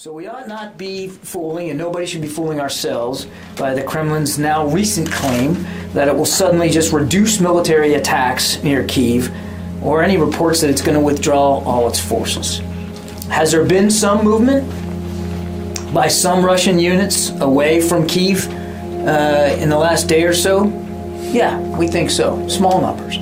So 0.00 0.12
we 0.12 0.28
ought 0.28 0.46
not 0.46 0.78
be 0.78 1.08
fooling, 1.08 1.70
and 1.70 1.76
nobody 1.76 2.06
should 2.06 2.20
be 2.20 2.28
fooling 2.28 2.60
ourselves 2.60 3.26
by 3.56 3.74
the 3.74 3.82
Kremlin's 3.82 4.38
now 4.38 4.64
recent 4.68 5.10
claim 5.10 5.54
that 5.92 6.06
it 6.06 6.14
will 6.14 6.24
suddenly 6.24 6.70
just 6.70 6.92
reduce 6.92 7.40
military 7.40 7.94
attacks 7.94 8.62
near 8.62 8.84
Kiev, 8.84 9.28
or 9.82 10.04
any 10.04 10.16
reports 10.16 10.60
that 10.60 10.70
it's 10.70 10.82
going 10.82 10.94
to 10.94 11.00
withdraw 11.00 11.58
all 11.64 11.88
its 11.88 11.98
forces. 11.98 12.58
Has 13.28 13.50
there 13.50 13.64
been 13.64 13.90
some 13.90 14.22
movement 14.22 14.68
by 15.92 16.06
some 16.06 16.44
Russian 16.44 16.78
units 16.78 17.30
away 17.40 17.80
from 17.80 18.06
Kiev 18.06 18.46
uh, 19.04 19.56
in 19.58 19.68
the 19.68 19.78
last 19.78 20.04
day 20.04 20.22
or 20.22 20.32
so? 20.32 20.66
Yeah, 21.32 21.58
we 21.76 21.88
think 21.88 22.10
so. 22.10 22.46
Small 22.46 22.80
numbers. 22.80 23.18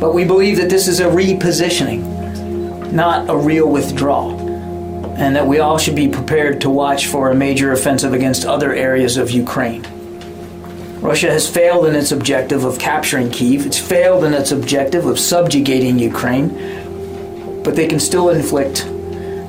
But 0.00 0.12
we 0.12 0.24
believe 0.24 0.56
that 0.56 0.70
this 0.70 0.88
is 0.88 0.98
a 0.98 1.04
repositioning, 1.04 2.90
not 2.90 3.30
a 3.30 3.36
real 3.36 3.70
withdrawal 3.70 4.37
and 5.18 5.34
that 5.34 5.46
we 5.46 5.58
all 5.58 5.78
should 5.78 5.96
be 5.96 6.08
prepared 6.08 6.60
to 6.60 6.70
watch 6.70 7.06
for 7.06 7.30
a 7.30 7.34
major 7.34 7.72
offensive 7.72 8.12
against 8.12 8.46
other 8.46 8.72
areas 8.72 9.16
of 9.16 9.30
Ukraine. 9.32 9.82
Russia 11.00 11.30
has 11.30 11.48
failed 11.48 11.86
in 11.86 11.94
its 11.96 12.12
objective 12.12 12.64
of 12.64 12.78
capturing 12.78 13.30
Kiev, 13.30 13.66
it's 13.66 13.78
failed 13.78 14.22
in 14.24 14.32
its 14.32 14.52
objective 14.52 15.06
of 15.06 15.18
subjugating 15.18 15.98
Ukraine, 15.98 16.48
but 17.64 17.74
they 17.74 17.88
can 17.88 17.98
still 17.98 18.30
inflict 18.30 18.86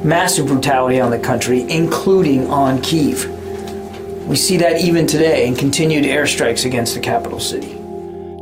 massive 0.03 0.47
brutality 0.47 0.99
on 0.99 1.11
the 1.11 1.19
country, 1.19 1.61
including 1.69 2.49
on 2.49 2.81
Kiev. 2.81 3.27
We 4.27 4.35
see 4.35 4.57
that 4.57 4.81
even 4.81 5.05
today 5.05 5.47
in 5.47 5.55
continued 5.55 6.05
airstrikes 6.05 6.65
against 6.65 6.95
the 6.95 6.99
capital 6.99 7.39
city. 7.39 7.78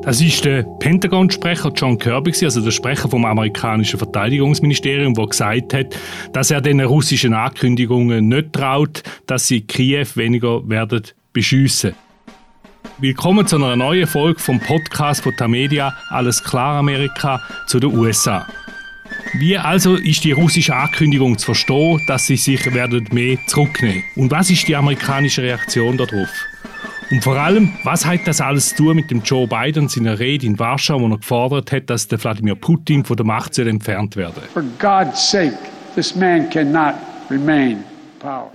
Das 0.08 0.22
ist 0.22 0.46
der 0.46 0.64
Pentagon-Sprecher 0.64 1.74
John 1.76 2.00
Kirby, 2.00 2.32
also 2.42 2.62
der 2.62 2.72
Sprecher 2.72 3.10
vom 3.10 3.26
amerikanischen 3.26 4.00
Verteidigungsministerium, 4.00 5.14
der 5.14 5.28
gesagt 5.28 5.74
hat, 5.74 6.00
dass 6.32 6.50
er 6.50 6.62
den 6.62 6.80
russischen 6.80 7.34
Ankündigungen 7.34 8.30
nicht 8.30 8.54
traut, 8.54 9.04
dass 9.26 9.48
sie 9.48 9.60
Kiew 9.60 10.08
weniger 10.16 10.66
werden 10.70 11.04
beschiessen. 11.34 11.94
Willkommen 13.00 13.48
zu 13.48 13.58
einer 13.58 13.76
neuen 13.76 14.08
Folge 14.08 14.40
vom 14.40 14.62
Podcast 14.62 15.24
von 15.24 15.36
Tamedia 15.36 15.94
Alles 16.10 16.42
klar 16.42 16.80
Amerika 16.80 17.42
zu 17.68 17.78
den 17.78 17.94
USA. 17.94 18.48
Wie 19.34 19.58
also 19.58 19.96
ist 19.96 20.24
die 20.24 20.32
russische 20.32 20.74
Ankündigung 20.74 21.38
zu 21.38 21.48
verstehen, 21.48 22.02
dass 22.08 22.28
sie 22.28 22.38
sich 22.38 22.74
werden 22.74 23.10
mehr 23.12 23.38
zurücknehmen? 23.48 24.06
Und 24.16 24.32
was 24.32 24.50
ist 24.50 24.70
die 24.70 24.76
amerikanische 24.78 25.42
Reaktion 25.42 25.98
darauf? 25.98 26.30
Und 27.10 27.24
vor 27.24 27.38
allem, 27.38 27.72
was 27.84 28.06
hat 28.06 28.22
das 28.26 28.42
alles 28.42 28.70
zu 28.70 28.84
tun 28.84 28.98
mit 28.98 29.10
dem 29.10 29.22
Joe 29.24 29.48
Biden 29.48 29.84
und 29.84 29.92
seiner 29.92 30.20
Rede 30.20 30.46
in 30.46 30.60
Warschau, 30.60 31.00
wo 31.00 31.08
er 31.08 31.18
gefordert 31.18 31.72
hat, 31.72 31.90
dass 31.90 32.08
der 32.08 32.22
Wladimir 32.22 32.56
Putin 32.56 33.06
von 33.06 33.16
der 33.16 33.26
Macht 33.26 33.54
soll 33.54 33.68
entfernt 33.68 34.18
werden 34.18 34.44
For 34.54 34.64
God's 34.78 35.32
sake, 35.32 35.58
this 35.96 36.16
man 36.16 36.50
cannot 36.50 36.96
remain 37.30 37.78
power. 38.20 38.52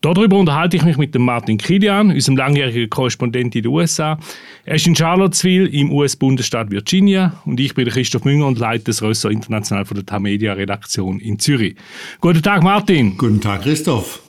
Darüber 0.00 0.36
unterhalte 0.36 0.76
ich 0.76 0.82
mich 0.82 0.96
mit 0.96 1.14
dem 1.14 1.22
Martin 1.22 1.58
Kilian, 1.58 2.10
unserem 2.10 2.36
langjährigen 2.36 2.90
Korrespondent 2.90 3.54
in 3.54 3.62
den 3.62 3.70
USA. 3.70 4.18
Er 4.64 4.74
ist 4.74 4.86
in 4.88 4.96
Charlottesville 4.96 5.68
im 5.68 5.92
US-Bundesstaat 5.92 6.72
Virginia 6.72 7.40
und 7.44 7.60
ich 7.60 7.72
bin 7.74 7.88
Christoph 7.88 8.24
Münger 8.24 8.48
und 8.48 8.58
leite 8.58 8.86
das 8.86 9.00
Ressort 9.00 9.32
International 9.32 9.84
von 9.84 9.94
der 9.94 10.04
Tamedia-Redaktion 10.04 11.20
in 11.20 11.38
Zürich. 11.38 11.76
Guten 12.20 12.42
Tag, 12.42 12.64
Martin. 12.64 13.16
Guten 13.16 13.40
Tag, 13.40 13.62
Christoph. 13.62 14.20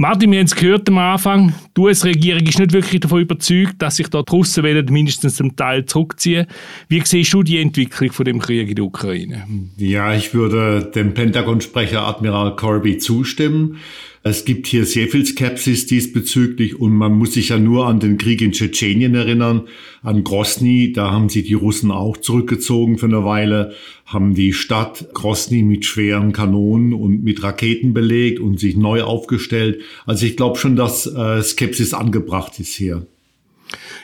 Martin, 0.00 0.32
wir 0.32 0.38
haben 0.38 0.46
es 0.46 0.56
gehört 0.56 0.88
am 0.88 0.96
Anfang, 0.96 1.52
die 1.76 1.80
US-Regierung 1.82 2.40
ist 2.46 2.58
nicht 2.58 2.72
wirklich 2.72 3.00
davon 3.00 3.20
überzeugt, 3.20 3.74
dass 3.82 3.96
sich 3.96 4.08
dort 4.08 4.32
Russen 4.32 4.64
wollen, 4.64 4.86
mindestens 4.86 5.34
zum 5.34 5.56
Teil 5.56 5.84
zurückziehen. 5.84 6.46
Wie 6.88 7.02
siehst 7.04 7.34
du 7.34 7.42
die 7.42 7.58
Entwicklung 7.58 8.10
von 8.10 8.24
dem 8.24 8.38
Krieg 8.38 8.70
in 8.70 8.76
der 8.76 8.84
Ukraine? 8.86 9.46
Ja, 9.76 10.14
ich 10.14 10.32
würde 10.32 10.90
dem 10.94 11.12
Pentagon-Sprecher 11.12 12.00
Admiral 12.00 12.56
Corby 12.56 12.96
zustimmen. 12.96 13.76
Es 14.22 14.44
gibt 14.44 14.66
hier 14.66 14.84
sehr 14.84 15.08
viel 15.08 15.24
Skepsis 15.24 15.86
diesbezüglich 15.86 16.78
und 16.78 16.92
man 16.92 17.16
muss 17.16 17.32
sich 17.32 17.48
ja 17.48 17.58
nur 17.58 17.86
an 17.86 18.00
den 18.00 18.18
Krieg 18.18 18.42
in 18.42 18.52
Tschetschenien 18.52 19.14
erinnern, 19.14 19.62
an 20.02 20.24
Grosny. 20.24 20.92
Da 20.92 21.10
haben 21.10 21.30
sich 21.30 21.46
die 21.46 21.54
Russen 21.54 21.90
auch 21.90 22.18
zurückgezogen 22.18 22.98
für 22.98 23.06
eine 23.06 23.24
Weile, 23.24 23.72
haben 24.04 24.34
die 24.34 24.52
Stadt 24.52 25.08
Grosny 25.14 25.62
mit 25.62 25.86
schweren 25.86 26.32
Kanonen 26.32 26.92
und 26.92 27.24
mit 27.24 27.42
Raketen 27.42 27.94
belegt 27.94 28.40
und 28.40 28.60
sich 28.60 28.76
neu 28.76 29.04
aufgestellt. 29.04 29.80
Also 30.04 30.26
ich 30.26 30.36
glaube 30.36 30.58
schon, 30.58 30.76
dass 30.76 31.06
äh, 31.06 31.42
Skepsis 31.42 31.94
angebracht 31.94 32.60
ist 32.60 32.74
hier. 32.74 33.06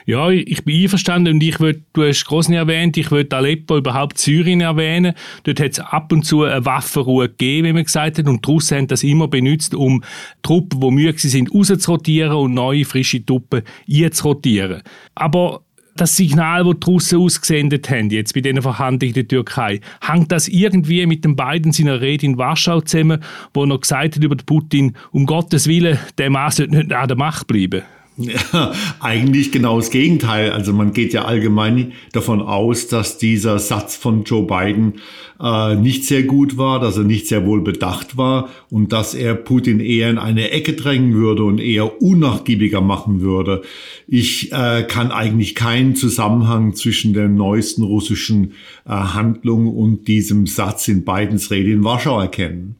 Ja, 0.07 0.29
ich 0.29 0.63
bin 0.63 0.83
einverstanden 0.83 1.33
und 1.33 1.43
ich 1.43 1.59
würde, 1.59 1.81
du 1.91 2.05
hast 2.05 2.23
Grosny 2.23 2.55
erwähnt, 2.55 2.95
ich 2.95 3.11
würde 3.11 3.35
Aleppo, 3.35 3.75
überhaupt 3.75 4.17
Syrien 4.17 4.61
erwähnen. 4.61 5.13
Dort 5.43 5.59
hat 5.59 5.71
es 5.73 5.79
ab 5.81 6.13
und 6.13 6.23
zu 6.23 6.43
eine 6.43 6.63
Waffenruhe 6.63 7.27
gegeben, 7.27 7.67
wie 7.67 7.73
man 7.73 7.83
gesagt 7.83 8.17
hat, 8.17 8.25
und 8.25 8.45
die 8.45 8.49
Russen 8.49 8.77
haben 8.77 8.87
das 8.87 9.03
immer 9.03 9.27
benutzt, 9.27 9.75
um 9.75 10.01
Truppen, 10.43 10.79
die 10.79 10.91
müde 10.91 11.19
sind, 11.19 11.53
rauszurotieren 11.53 12.37
und 12.37 12.53
neue, 12.53 12.85
frische 12.85 13.25
Truppen 13.25 13.63
einzurotieren. 13.91 14.81
Aber 15.13 15.63
das 15.97 16.15
Signal, 16.15 16.63
das 16.63 16.75
die 16.79 16.89
Russen 16.89 17.19
ausgesendet 17.19 17.89
haben, 17.89 18.09
jetzt 18.09 18.33
bei 18.33 18.39
diesen 18.39 18.61
Verhandlungen 18.61 19.09
in 19.09 19.13
der 19.13 19.27
Türkei, 19.27 19.81
hängt 19.99 20.31
das 20.31 20.47
irgendwie 20.47 21.05
mit 21.05 21.25
den 21.25 21.35
beiden 21.35 21.73
seiner 21.73 21.99
Rede 21.99 22.27
in 22.27 22.37
Warschau 22.37 22.79
zusammen, 22.79 23.21
wo 23.53 23.65
er 23.65 23.77
gesagt 23.77 24.15
hat 24.15 24.23
über 24.23 24.37
Putin, 24.37 24.95
um 25.11 25.25
Gottes 25.25 25.67
Willen, 25.67 25.99
der 26.17 26.29
Mann 26.29 26.51
sollte 26.51 26.77
nicht 26.77 26.93
an 26.93 27.09
der 27.09 27.17
Macht 27.17 27.47
bleiben? 27.47 27.83
Ja, 28.17 28.73
eigentlich 28.99 29.51
genau 29.51 29.77
das 29.77 29.91
Gegenteil. 29.91 30.51
Also 30.51 30.73
man 30.73 30.91
geht 30.91 31.13
ja 31.13 31.25
allgemein 31.25 31.93
davon 32.13 32.41
aus, 32.41 32.87
dass 32.87 33.19
dieser 33.19 33.59
Satz 33.59 33.95
von 33.95 34.23
Joe 34.23 34.45
Biden 34.45 34.95
äh, 35.39 35.75
nicht 35.75 36.05
sehr 36.05 36.23
gut 36.23 36.57
war, 36.57 36.79
dass 36.79 36.97
er 36.97 37.03
nicht 37.03 37.27
sehr 37.27 37.45
wohl 37.45 37.61
bedacht 37.61 38.17
war 38.17 38.49
und 38.71 38.91
dass 38.91 39.13
er 39.13 39.35
Putin 39.35 39.79
eher 39.79 40.09
in 40.09 40.17
eine 40.17 40.49
Ecke 40.49 40.73
drängen 40.73 41.13
würde 41.13 41.43
und 41.43 41.59
eher 41.59 42.01
unnachgiebiger 42.01 42.81
machen 42.81 43.21
würde. 43.21 43.61
Ich 44.07 44.51
äh, 44.51 44.83
kann 44.87 45.11
eigentlich 45.11 45.53
keinen 45.53 45.95
Zusammenhang 45.95 46.73
zwischen 46.73 47.13
der 47.13 47.27
neuesten 47.27 47.83
russischen 47.83 48.53
äh, 48.85 48.89
Handlung 48.89 49.67
und 49.67 50.07
diesem 50.07 50.47
Satz 50.47 50.87
in 50.87 51.05
Bidens 51.05 51.51
Rede 51.51 51.71
in 51.71 51.83
Warschau 51.83 52.19
erkennen. 52.19 52.77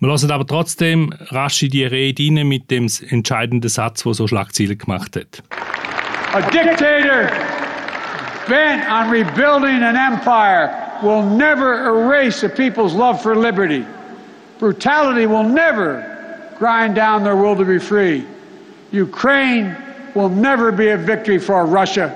Wir 0.00 0.08
lassen 0.08 0.30
aber 0.30 0.46
trotzdem 0.46 1.12
rasch 1.28 1.62
in 1.62 1.70
die 1.70 1.84
Rede 1.84 2.22
rein 2.22 2.48
mit 2.48 2.70
dem 2.70 2.88
entscheidenden 3.10 3.68
Satz, 3.68 4.02
der 4.02 4.14
so 4.14 4.26
Schlagzeilen 4.26 4.78
gemacht 4.78 5.14
hat. 5.14 5.42
A 6.32 6.40
dictator 6.40 7.28
bent 8.48 8.82
on 8.90 9.10
rebuilding 9.10 9.82
an 9.82 9.96
empire 9.96 10.70
will 11.02 11.22
never 11.22 11.84
erase 11.84 12.42
a 12.46 12.48
people's 12.48 12.94
love 12.94 13.20
for 13.20 13.36
liberty. 13.36 13.84
Brutality 14.58 15.26
will 15.26 15.44
never 15.44 16.02
grind 16.58 16.94
down 16.94 17.22
their 17.22 17.36
will 17.36 17.54
to 17.56 17.64
be 17.66 17.78
free. 17.78 18.24
Ukraine 18.92 19.76
will 20.14 20.30
never 20.30 20.72
be 20.72 20.88
a 20.88 20.96
victory 20.96 21.38
for 21.38 21.66
Russia, 21.66 22.10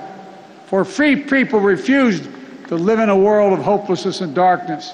for 0.65 0.83
free 0.85 1.15
people 1.15 1.59
refused 1.59 2.27
to 2.67 2.75
live 2.75 2.97
in 2.97 3.09
a 3.09 3.15
world 3.15 3.53
of 3.53 3.63
hopelessness 3.63 4.21
and 4.21 4.33
darkness. 4.33 4.91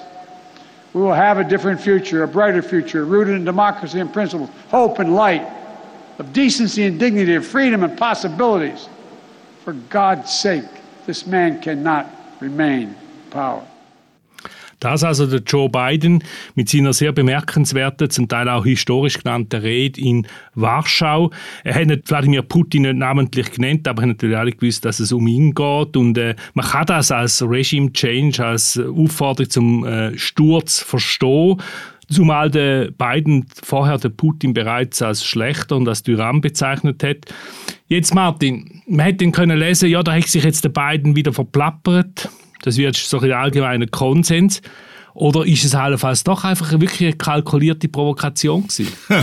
We 0.94 1.00
will 1.00 1.14
have 1.14 1.38
a 1.38 1.44
different 1.44 1.80
future, 1.80 2.22
a 2.22 2.28
brighter 2.28 2.62
future, 2.62 3.04
rooted 3.04 3.34
in 3.34 3.44
democracy 3.44 4.00
and 4.00 4.12
principles, 4.12 4.50
hope 4.68 4.98
and 4.98 5.14
light, 5.14 5.46
of 6.18 6.32
decency 6.32 6.84
and 6.84 6.98
dignity, 6.98 7.34
of 7.34 7.46
freedom 7.46 7.82
and 7.82 7.96
possibilities. 7.96 8.88
For 9.64 9.72
God's 9.72 10.30
sake, 10.30 10.64
this 11.06 11.26
man 11.26 11.62
cannot 11.62 12.10
remain 12.40 12.88
in 12.88 12.96
power. 13.30 13.66
Das 14.82 15.04
also 15.04 15.26
der 15.28 15.42
Joe 15.46 15.68
Biden 15.68 16.24
mit 16.56 16.68
seiner 16.68 16.92
sehr 16.92 17.12
bemerkenswerten, 17.12 18.10
zum 18.10 18.26
Teil 18.26 18.48
auch 18.48 18.64
historisch 18.64 19.18
genannten 19.18 19.60
Rede 19.60 20.00
in 20.00 20.26
Warschau. 20.56 21.30
Er 21.62 21.76
hat 21.76 21.86
nicht 21.86 22.10
Wladimir 22.10 22.42
Putin 22.42 22.82
nicht 22.82 22.96
namentlich 22.96 23.52
genannt, 23.52 23.86
aber 23.86 24.02
er 24.02 24.08
hat 24.08 24.16
natürlich 24.16 24.36
alle 24.36 24.50
gewusst, 24.50 24.84
dass 24.84 24.98
es 24.98 25.12
um 25.12 25.28
ihn 25.28 25.54
geht. 25.54 25.96
Und 25.96 26.18
äh, 26.18 26.34
man 26.54 26.66
kann 26.66 26.86
das 26.86 27.12
als 27.12 27.40
Regime 27.42 27.92
Change, 27.92 28.44
als 28.44 28.76
Aufforderung 28.76 29.50
zum 29.50 29.84
äh, 29.84 30.18
Sturz 30.18 30.80
verstehen. 30.80 31.58
Zumal 32.10 32.50
der 32.50 32.90
Biden 32.90 33.46
vorher 33.62 33.98
den 33.98 34.16
Putin 34.16 34.52
bereits 34.52 35.00
als 35.00 35.24
schlechter 35.24 35.76
und 35.76 35.88
als 35.88 36.02
Tyrann 36.02 36.40
bezeichnet 36.40 37.04
hat. 37.04 37.18
Jetzt, 37.86 38.16
Martin, 38.16 38.82
man 38.88 39.06
hätte 39.06 39.30
können 39.30 39.58
lesen, 39.58 39.88
ja, 39.88 40.02
da 40.02 40.12
hat 40.12 40.26
sich 40.26 40.42
jetzt 40.42 40.64
der 40.64 40.70
Biden 40.70 41.14
wieder 41.14 41.32
verplappert. 41.32 42.28
Das 42.62 42.78
wird 42.78 42.96
so 42.96 43.20
ein 43.20 43.32
allgemeiner 43.32 43.86
Konsens. 43.86 44.62
Oder 45.14 45.44
ist 45.46 45.64
es 45.64 45.74
allenfalls 45.74 46.24
doch 46.24 46.44
einfach 46.44 46.72
wirklich 46.72 47.02
eine 47.02 47.12
kalkulierte 47.12 47.88
Provokation 47.88 48.66
gewesen? 48.66 48.88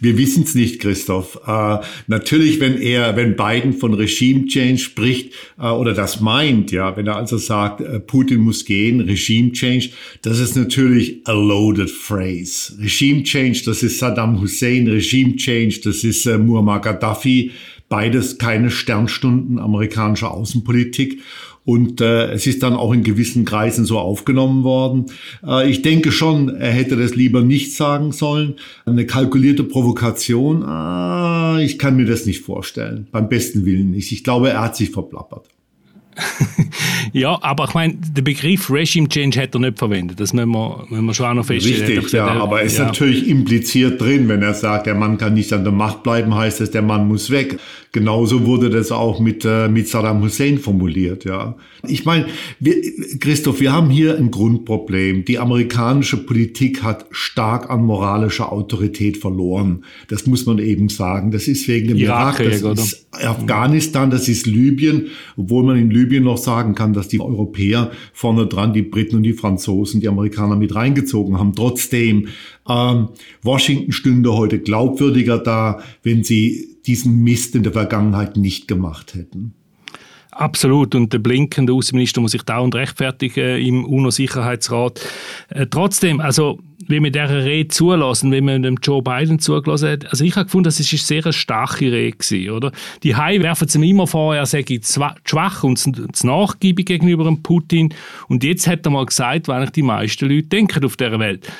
Wir 0.00 0.18
wissen 0.18 0.42
es 0.42 0.54
nicht, 0.54 0.80
Christoph. 0.80 1.38
Äh, 1.46 1.78
natürlich, 2.08 2.60
wenn 2.60 2.80
er, 2.80 3.16
wenn 3.16 3.36
Biden 3.36 3.72
von 3.72 3.94
Regime 3.94 4.46
Change 4.46 4.78
spricht 4.78 5.32
äh, 5.58 5.66
oder 5.66 5.94
das 5.94 6.20
meint, 6.20 6.72
ja, 6.72 6.96
wenn 6.96 7.06
er 7.06 7.16
also 7.16 7.38
sagt, 7.38 7.80
äh, 7.80 8.00
Putin 8.00 8.40
muss 8.40 8.64
gehen, 8.64 9.00
Regime 9.00 9.52
Change, 9.52 9.90
das 10.22 10.40
ist 10.40 10.56
natürlich 10.56 11.20
a 11.26 11.32
loaded 11.32 11.90
phrase. 11.90 12.76
Regime 12.80 13.22
Change, 13.22 13.62
das 13.64 13.82
ist 13.82 13.98
Saddam 13.98 14.40
Hussein, 14.40 14.88
Regime 14.88 15.36
Change, 15.36 15.80
das 15.84 16.02
ist 16.04 16.26
äh, 16.26 16.38
Muammar 16.38 16.80
Gaddafi. 16.80 17.52
Beides 17.88 18.36
keine 18.36 18.70
Sternstunden 18.70 19.58
amerikanischer 19.58 20.30
Außenpolitik. 20.30 21.22
Und 21.68 22.00
äh, 22.00 22.32
es 22.32 22.46
ist 22.46 22.62
dann 22.62 22.72
auch 22.72 22.94
in 22.94 23.02
gewissen 23.02 23.44
Kreisen 23.44 23.84
so 23.84 23.98
aufgenommen 23.98 24.64
worden. 24.64 25.04
Äh, 25.46 25.68
ich 25.68 25.82
denke 25.82 26.12
schon, 26.12 26.48
er 26.48 26.70
hätte 26.70 26.96
das 26.96 27.14
lieber 27.14 27.42
nicht 27.42 27.76
sagen 27.76 28.10
sollen. 28.12 28.54
Eine 28.86 29.04
kalkulierte 29.04 29.64
Provokation, 29.64 30.62
äh, 30.62 31.62
ich 31.62 31.78
kann 31.78 31.96
mir 31.96 32.06
das 32.06 32.24
nicht 32.24 32.40
vorstellen. 32.40 33.06
Beim 33.12 33.28
besten 33.28 33.66
Willen 33.66 33.90
nicht. 33.90 34.12
Ich 34.12 34.24
glaube, 34.24 34.48
er 34.48 34.62
hat 34.62 34.76
sich 34.76 34.92
verplappert. 34.92 35.44
Ja, 37.12 37.38
aber 37.42 37.64
ich 37.64 37.74
meine, 37.74 37.94
den 37.94 38.24
Begriff 38.24 38.70
Regime 38.70 39.08
Change 39.08 39.40
hat 39.40 39.54
er 39.54 39.60
nicht 39.60 39.78
verwendet. 39.78 40.20
Das 40.20 40.32
müssen 40.32 40.50
wir, 40.50 40.86
müssen 40.88 41.04
wir 41.06 41.14
schon 41.14 41.26
auch 41.26 41.34
noch 41.34 41.46
feststellen. 41.46 41.98
Richtig, 41.98 42.12
ja, 42.12 42.26
aber 42.26 42.62
es 42.62 42.72
ist 42.72 42.78
ja. 42.78 42.86
natürlich 42.86 43.28
impliziert 43.28 44.00
drin, 44.00 44.28
wenn 44.28 44.42
er 44.42 44.54
sagt, 44.54 44.86
der 44.86 44.94
Mann 44.94 45.18
kann 45.18 45.34
nicht 45.34 45.52
an 45.52 45.64
der 45.64 45.72
Macht 45.72 46.02
bleiben, 46.02 46.34
heißt 46.34 46.60
es, 46.60 46.70
der 46.70 46.82
Mann 46.82 47.08
muss 47.08 47.30
weg. 47.30 47.58
Genauso 47.92 48.44
wurde 48.44 48.68
das 48.68 48.92
auch 48.92 49.18
mit, 49.18 49.44
äh, 49.44 49.68
mit 49.68 49.88
Saddam 49.88 50.22
Hussein 50.22 50.58
formuliert, 50.58 51.24
ja. 51.24 51.56
Ich 51.86 52.04
meine, 52.04 52.26
Christoph, 53.20 53.60
wir 53.60 53.72
haben 53.72 53.88
hier 53.88 54.16
ein 54.18 54.30
Grundproblem. 54.30 55.24
Die 55.24 55.38
amerikanische 55.38 56.16
Politik 56.16 56.82
hat 56.82 57.06
stark 57.10 57.70
an 57.70 57.84
moralischer 57.84 58.52
Autorität 58.52 59.16
verloren. 59.16 59.84
Das 60.08 60.26
muss 60.26 60.44
man 60.44 60.58
eben 60.58 60.88
sagen. 60.88 61.30
Das 61.30 61.48
ist 61.48 61.66
wegen 61.68 61.88
dem 61.88 61.96
Irak, 61.96 62.40
Irak 62.40 62.62
das 62.62 62.84
ist 62.84 63.06
Afghanistan, 63.12 64.10
das 64.10 64.28
ist 64.28 64.46
Libyen, 64.46 65.06
obwohl 65.36 65.64
man 65.64 65.78
in 65.78 65.90
Libyen 65.90 66.07
noch 66.20 66.38
sagen 66.38 66.74
kann, 66.74 66.92
dass 66.92 67.08
die 67.08 67.20
Europäer 67.20 67.90
vorne 68.12 68.46
dran, 68.46 68.72
die 68.72 68.82
Briten 68.82 69.16
und 69.16 69.22
die 69.22 69.32
Franzosen, 69.32 70.00
die 70.00 70.08
Amerikaner 70.08 70.56
mit 70.56 70.74
reingezogen 70.74 71.38
haben. 71.38 71.54
Trotzdem, 71.54 72.28
ähm, 72.68 73.08
Washington 73.42 73.92
stünde 73.92 74.34
heute 74.34 74.58
glaubwürdiger 74.58 75.38
da, 75.38 75.80
wenn 76.02 76.24
sie 76.24 76.78
diesen 76.86 77.22
Mist 77.22 77.54
in 77.54 77.62
der 77.62 77.72
Vergangenheit 77.72 78.36
nicht 78.36 78.66
gemacht 78.66 79.14
hätten. 79.14 79.54
Absolut. 80.38 80.94
Und 80.94 81.12
der 81.12 81.18
blinkende 81.18 81.72
Außenminister 81.72 82.20
muss 82.20 82.30
sich 82.30 82.44
dauernd 82.44 82.72
rechtfertigen 82.76 83.60
im 83.60 83.84
UNO-Sicherheitsrat. 83.84 85.00
Äh, 85.48 85.66
trotzdem, 85.66 86.20
also, 86.20 86.60
wie 86.86 87.00
man 87.00 87.10
dieser 87.10 87.44
Rede 87.44 87.66
zulassen, 87.66 88.30
wie 88.30 88.40
man 88.40 88.62
dem 88.62 88.78
Joe 88.80 89.02
Biden 89.02 89.40
zugelassen 89.40 89.90
hat, 89.90 90.06
also 90.06 90.24
ich 90.24 90.36
habe 90.36 90.44
gefunden, 90.44 90.66
das 90.66 90.78
ist 90.78 90.92
eine 90.92 91.22
sehr 91.22 91.32
starke 91.32 91.90
Rede 91.90 92.16
gewesen, 92.16 92.50
oder? 92.50 92.70
Die 93.02 93.16
Hai 93.16 93.40
werfen 93.40 93.68
ihm 93.74 93.82
immer 93.82 94.06
vor, 94.06 94.36
er 94.36 94.46
sei 94.46 94.64
schwach 95.24 95.64
und 95.64 95.76
zu 95.76 96.26
nachgiebig 96.26 96.86
gegenüber 96.86 97.24
dem 97.24 97.42
Putin. 97.42 97.92
Und 98.28 98.44
jetzt 98.44 98.68
hat 98.68 98.86
er 98.86 98.90
mal 98.90 99.06
gesagt, 99.06 99.48
was 99.48 99.56
eigentlich 99.56 99.72
die 99.72 99.82
meisten 99.82 100.28
Leute 100.28 100.46
denken 100.46 100.84
auf 100.84 100.96
dieser 100.96 101.18
Welt. 101.18 101.50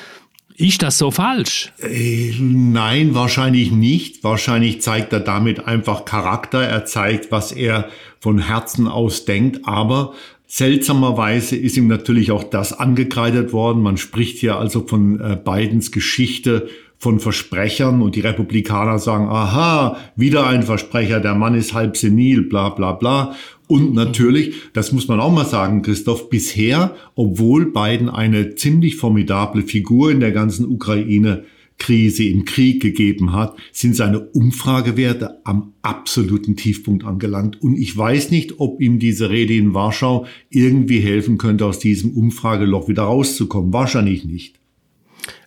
Ist 0.59 0.81
das 0.83 0.97
so 0.97 1.09
falsch? 1.09 1.71
Äh, 1.81 2.33
nein, 2.37 3.15
wahrscheinlich 3.15 3.71
nicht. 3.71 4.25
Wahrscheinlich 4.25 4.81
zeigt 4.81 5.13
er 5.13 5.21
damit 5.21 5.65
einfach 5.65 6.03
Charakter. 6.03 6.61
Er 6.61 6.83
zeigt, 6.83 7.31
was 7.31 7.53
er 7.53 7.87
von 8.19 8.39
Herzen 8.39 8.85
aus 8.85 9.23
denkt. 9.23 9.61
Aber 9.63 10.13
seltsamerweise 10.47 11.55
ist 11.55 11.77
ihm 11.77 11.87
natürlich 11.87 12.31
auch 12.31 12.43
das 12.43 12.73
angekreidet 12.73 13.53
worden. 13.53 13.81
Man 13.81 13.95
spricht 13.95 14.37
hier 14.39 14.57
also 14.57 14.85
von 14.85 15.21
äh, 15.21 15.37
Bidens 15.41 15.93
Geschichte 15.93 16.67
von 16.97 17.21
Versprechern 17.21 18.01
und 18.01 18.17
die 18.17 18.19
Republikaner 18.19 18.99
sagen, 18.99 19.29
aha, 19.29 19.95
wieder 20.17 20.45
ein 20.45 20.63
Versprecher, 20.63 21.21
der 21.21 21.35
Mann 21.35 21.55
ist 21.55 21.73
halb 21.73 21.95
senil, 21.95 22.41
bla 22.41 22.67
bla 22.67 22.91
bla. 22.91 23.33
Und 23.71 23.93
natürlich, 23.93 24.55
das 24.73 24.91
muss 24.91 25.07
man 25.07 25.19
auch 25.19 25.31
mal 25.31 25.45
sagen, 25.45 25.83
Christoph, 25.83 26.31
bisher, 26.31 26.95
obwohl 27.13 27.71
Biden 27.71 28.09
eine 28.09 28.55
ziemlich 28.55 28.95
formidable 28.95 29.61
Figur 29.61 30.09
in 30.09 30.19
der 30.19 30.31
ganzen 30.31 30.65
Ukraine 30.65 31.43
Krise 31.77 32.23
im 32.23 32.45
Krieg 32.45 32.81
gegeben 32.81 33.31
hat, 33.31 33.55
sind 33.71 33.95
seine 33.95 34.21
Umfragewerte 34.21 35.45
am 35.45 35.73
absoluten 35.83 36.55
Tiefpunkt 36.55 37.05
angelangt. 37.05 37.61
Und 37.61 37.77
ich 37.77 37.95
weiß 37.95 38.31
nicht, 38.31 38.59
ob 38.59 38.81
ihm 38.81 38.97
diese 38.97 39.29
Rede 39.29 39.53
in 39.53 39.75
Warschau 39.75 40.25
irgendwie 40.49 40.99
helfen 40.99 41.37
könnte, 41.37 41.67
aus 41.67 41.77
diesem 41.77 42.17
Umfrageloch 42.17 42.87
wieder 42.87 43.03
rauszukommen. 43.03 43.71
Wahrscheinlich 43.71 44.25
nicht. 44.25 44.59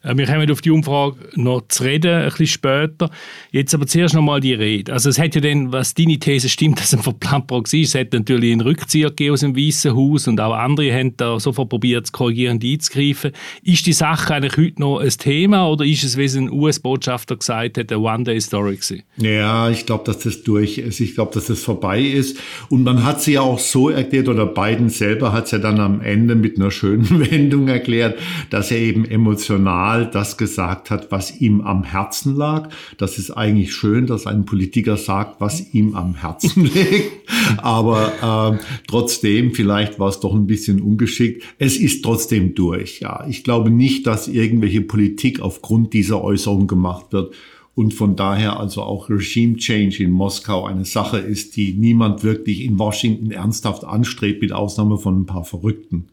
Äh, 0.03 0.17
wir 0.17 0.27
kommen 0.27 0.51
auf 0.51 0.61
die 0.61 0.71
Umfrage 0.71 1.17
noch 1.35 1.63
zu 1.69 1.85
reden, 1.85 2.15
ein 2.15 2.29
bisschen 2.29 2.47
später. 2.47 3.11
Jetzt 3.51 3.75
aber 3.75 3.87
zuerst 3.87 4.15
noch 4.15 4.23
mal 4.23 4.41
die 4.41 4.55
Rede. 4.55 4.93
Also 4.93 5.09
es 5.09 5.19
hat 5.19 5.35
ja 5.35 5.41
dann, 5.41 5.73
was 5.73 5.95
deine 5.95 6.19
These 6.19 6.49
stimmt, 6.49 6.81
dass 6.81 6.93
ein 6.93 7.03
verplantbar 7.03 7.61
war. 7.61 7.81
Es 7.81 7.95
hat 7.95 8.13
natürlich 8.13 8.53
einen 8.53 8.61
Rückzieher 8.61 9.09
gegeben 9.09 9.35
aus 9.35 9.41
dem 9.41 9.57
Weißen 9.57 9.95
Haus 9.95 10.29
und 10.29 10.41
auch 10.41 10.55
andere 10.55 10.93
haben 10.93 11.17
da 11.17 11.39
sofort 11.39 11.69
probiert, 11.69 12.13
korrigierend 12.13 12.65
einzugreifen. 12.65 13.33
Ist 13.63 13.87
die 13.87 13.93
Sache 13.93 14.35
eigentlich 14.35 14.57
heute 14.57 14.81
noch 14.81 14.99
ein 14.99 15.11
Thema 15.11 15.69
oder 15.69 15.85
ist 15.85 16.05
es, 16.05 16.17
wie 16.17 16.25
es 16.25 16.37
ein 16.37 16.51
US-Botschafter 16.51 17.37
gesagt 17.37 17.79
hat, 17.79 17.93
eine 17.93 18.01
One-Day-Story 18.01 18.77
gewesen? 18.77 19.03
Ja, 19.17 19.71
ich 19.71 19.87
glaube, 19.87 20.05
dass 20.05 20.19
das 20.19 20.43
durch 20.43 20.79
ist. 20.79 21.01
Ich 21.01 21.15
glaube, 21.15 21.33
dass 21.35 21.47
das 21.47 21.63
vorbei 21.63 22.01
ist. 22.01 22.39
Und 22.69 22.83
man 22.83 23.05
hat 23.05 23.23
sie 23.23 23.35
ja 23.35 23.43
auch 23.43 23.59
so 23.59 23.91
erklärt, 23.91 24.29
oder 24.29 24.47
Biden 24.47 24.89
selber 24.89 25.33
hat 25.33 25.47
es 25.47 25.53
ja 25.53 25.59
dann 25.59 25.81
am 25.81 26.01
Ende 26.01 26.35
mit 26.35 26.59
einer 26.59 26.71
schönen 26.71 27.09
Wendung 27.31 27.69
erklärt, 27.69 28.19
dass 28.51 28.71
er 28.71 28.79
eben 28.79 29.05
emotional 29.05 29.92
Mal 29.93 30.07
das 30.07 30.39
gesagt 30.39 30.91
hat, 30.91 31.13
was 31.13 31.39
ihm 31.43 31.61
am 31.61 31.85
Herzen 31.85 32.35
lag. 32.35 32.71
Das 32.97 33.19
ist 33.19 33.31
eigentlich 33.31 33.75
schön, 33.75 34.07
dass 34.07 34.27
ein 34.27 34.47
Politiker 34.47 34.97
sagt, 34.97 35.39
was 35.43 35.75
ihm 35.75 35.95
am 35.95 36.15
Herzen 36.15 36.65
liegt. 36.65 37.29
Aber 37.59 38.57
äh, 38.59 38.65
trotzdem, 38.89 39.53
vielleicht 39.53 39.99
war 39.99 40.09
es 40.09 40.19
doch 40.19 40.33
ein 40.35 40.47
bisschen 40.47 40.81
ungeschickt. 40.81 41.43
Es 41.59 41.77
ist 41.77 42.03
trotzdem 42.03 42.55
durch. 42.55 43.01
Ja, 43.01 43.27
ich 43.29 43.45
glaube 43.45 43.69
nicht, 43.69 44.07
dass 44.07 44.29
irgendwelche 44.29 44.81
Politik 44.81 45.41
aufgrund 45.41 45.93
dieser 45.93 46.25
Äußerung 46.25 46.69
gemacht 46.69 47.13
wird. 47.13 47.35
Und 47.75 47.93
von 47.93 48.17
daher 48.17 48.59
also 48.59 48.81
auch 48.81 49.11
Regime 49.11 49.59
Change 49.59 50.05
in 50.05 50.11
Moskau 50.11 50.65
eine 50.65 50.87
Sache 50.87 51.19
ist, 51.19 51.57
die 51.57 51.75
niemand 51.75 52.25
wirklich 52.25 52.63
in 52.63 52.79
Washington 52.79 53.31
ernsthaft 53.31 53.85
anstrebt, 53.85 54.41
mit 54.41 54.53
Ausnahme 54.53 54.97
von 54.97 55.21
ein 55.21 55.27
paar 55.27 55.45
Verrückten. 55.45 56.09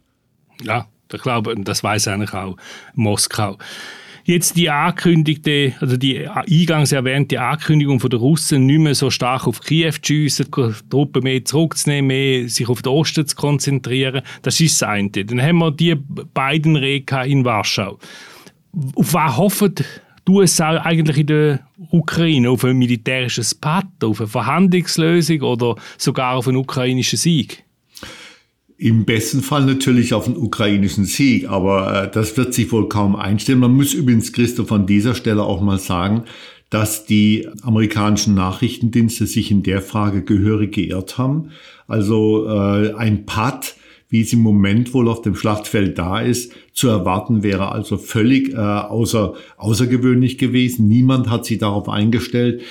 Ja, 0.61 0.89
ich 1.13 1.21
glaube, 1.21 1.55
das 1.57 1.83
weiß 1.83 2.07
eigentlich 2.07 2.33
auch 2.33 2.57
Moskau. 2.93 3.57
Jetzt 4.29 4.57
die 4.57 4.69
angekündigte, 4.69 5.73
also 5.79 5.97
die 5.97 6.27
eingangs 6.27 6.91
erwähnte 6.91 7.41
Ankündigung 7.41 7.99
von 7.99 8.11
der 8.11 8.19
Russen, 8.19 8.67
nicht 8.67 8.77
mehr 8.77 8.93
so 8.93 9.09
stark 9.09 9.47
auf 9.47 9.61
Kiew 9.61 9.93
zu 9.93 10.13
schiessen, 10.13 10.47
die 10.55 10.71
Truppen 10.87 11.23
mehr 11.23 11.43
zurückzunehmen, 11.43 12.07
mehr 12.07 12.47
sich 12.47 12.69
auf 12.69 12.83
den 12.83 12.93
Osten 12.93 13.25
zu 13.25 13.35
konzentrieren, 13.35 14.21
das 14.43 14.59
ist 14.59 14.81
das 14.81 14.89
eine. 14.89 15.09
Dann 15.09 15.41
haben 15.41 15.57
wir 15.57 15.71
die 15.71 15.95
beiden 15.95 16.75
Reka 16.75 17.23
in 17.23 17.43
Warschau. 17.43 17.97
Auf 18.93 19.13
was 19.15 19.37
hoffen 19.37 19.73
die 20.27 20.31
USA 20.31 20.77
eigentlich 20.77 21.17
in 21.17 21.27
der 21.27 21.59
Ukraine? 21.89 22.51
Auf 22.51 22.63
ein 22.65 22.77
militärisches 22.77 23.55
Patt, 23.55 23.87
auf 24.03 24.19
eine 24.19 24.27
Verhandlungslösung 24.27 25.41
oder 25.41 25.75
sogar 25.97 26.35
auf 26.35 26.47
einen 26.47 26.57
ukrainischen 26.57 27.17
Sieg? 27.17 27.63
Im 28.81 29.03
besten 29.03 29.41
Fall 29.41 29.65
natürlich 29.65 30.13
auf 30.13 30.23
den 30.23 30.37
ukrainischen 30.37 31.03
Sieg, 31.03 31.49
aber 31.49 32.05
äh, 32.05 32.11
das 32.11 32.37
wird 32.37 32.53
sich 32.53 32.71
wohl 32.71 32.87
kaum 32.87 33.17
einstellen. 33.17 33.59
Man 33.59 33.75
muss 33.75 33.93
übrigens, 33.93 34.31
Christoph, 34.31 34.71
an 34.71 34.85
dieser 34.85 35.15
Stelle 35.15 35.43
auch 35.43 35.59
mal 35.59 35.79
sagen, 35.79 36.23
dass 36.69 37.05
die 37.05 37.45
amerikanischen 37.61 38.35
Nachrichtendienste 38.35 39.27
sich 39.27 39.51
in 39.51 39.63
der 39.63 39.81
Frage 39.81 40.23
gehörig 40.23 40.75
geirrt 40.75 41.17
haben. 41.17 41.49
Also 41.89 42.47
äh, 42.47 42.93
ein 42.93 43.25
Patt, 43.25 43.75
wie 44.07 44.21
es 44.21 44.31
im 44.31 44.39
Moment 44.39 44.93
wohl 44.93 45.09
auf 45.09 45.23
dem 45.23 45.35
Schlachtfeld 45.35 45.97
da 45.97 46.21
ist, 46.21 46.53
zu 46.71 46.87
erwarten 46.87 47.43
wäre 47.43 47.73
also 47.73 47.97
völlig 47.97 48.53
äh, 48.53 48.55
außer, 48.55 49.33
außergewöhnlich 49.57 50.37
gewesen. 50.37 50.87
Niemand 50.87 51.29
hat 51.29 51.45
sich 51.45 51.57
darauf 51.57 51.89
eingestellt. 51.89 52.61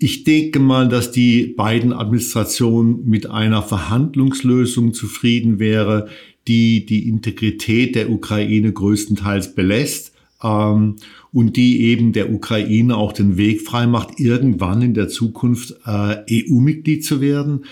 Ich 0.00 0.22
denke 0.22 0.60
mal, 0.60 0.88
dass 0.88 1.10
die 1.10 1.46
beiden 1.46 1.92
Administrationen 1.92 3.04
mit 3.04 3.28
einer 3.28 3.62
Verhandlungslösung 3.62 4.94
zufrieden 4.94 5.58
wäre, 5.58 6.08
die 6.46 6.86
die 6.86 7.08
Integrität 7.08 7.96
der 7.96 8.08
Ukraine 8.08 8.72
größtenteils 8.72 9.56
belässt 9.56 10.12
ähm, 10.42 10.96
und 11.32 11.56
die 11.56 11.82
eben 11.82 12.12
der 12.12 12.32
Ukraine 12.32 12.96
auch 12.96 13.12
den 13.12 13.36
Weg 13.36 13.62
frei 13.62 13.88
macht, 13.88 14.20
irgendwann 14.20 14.82
in 14.82 14.94
der 14.94 15.08
Zukunft 15.08 15.74
äh, 15.84 16.16
EU-Mitglied 16.30 17.04
zu 17.04 17.20
werden. 17.20 17.64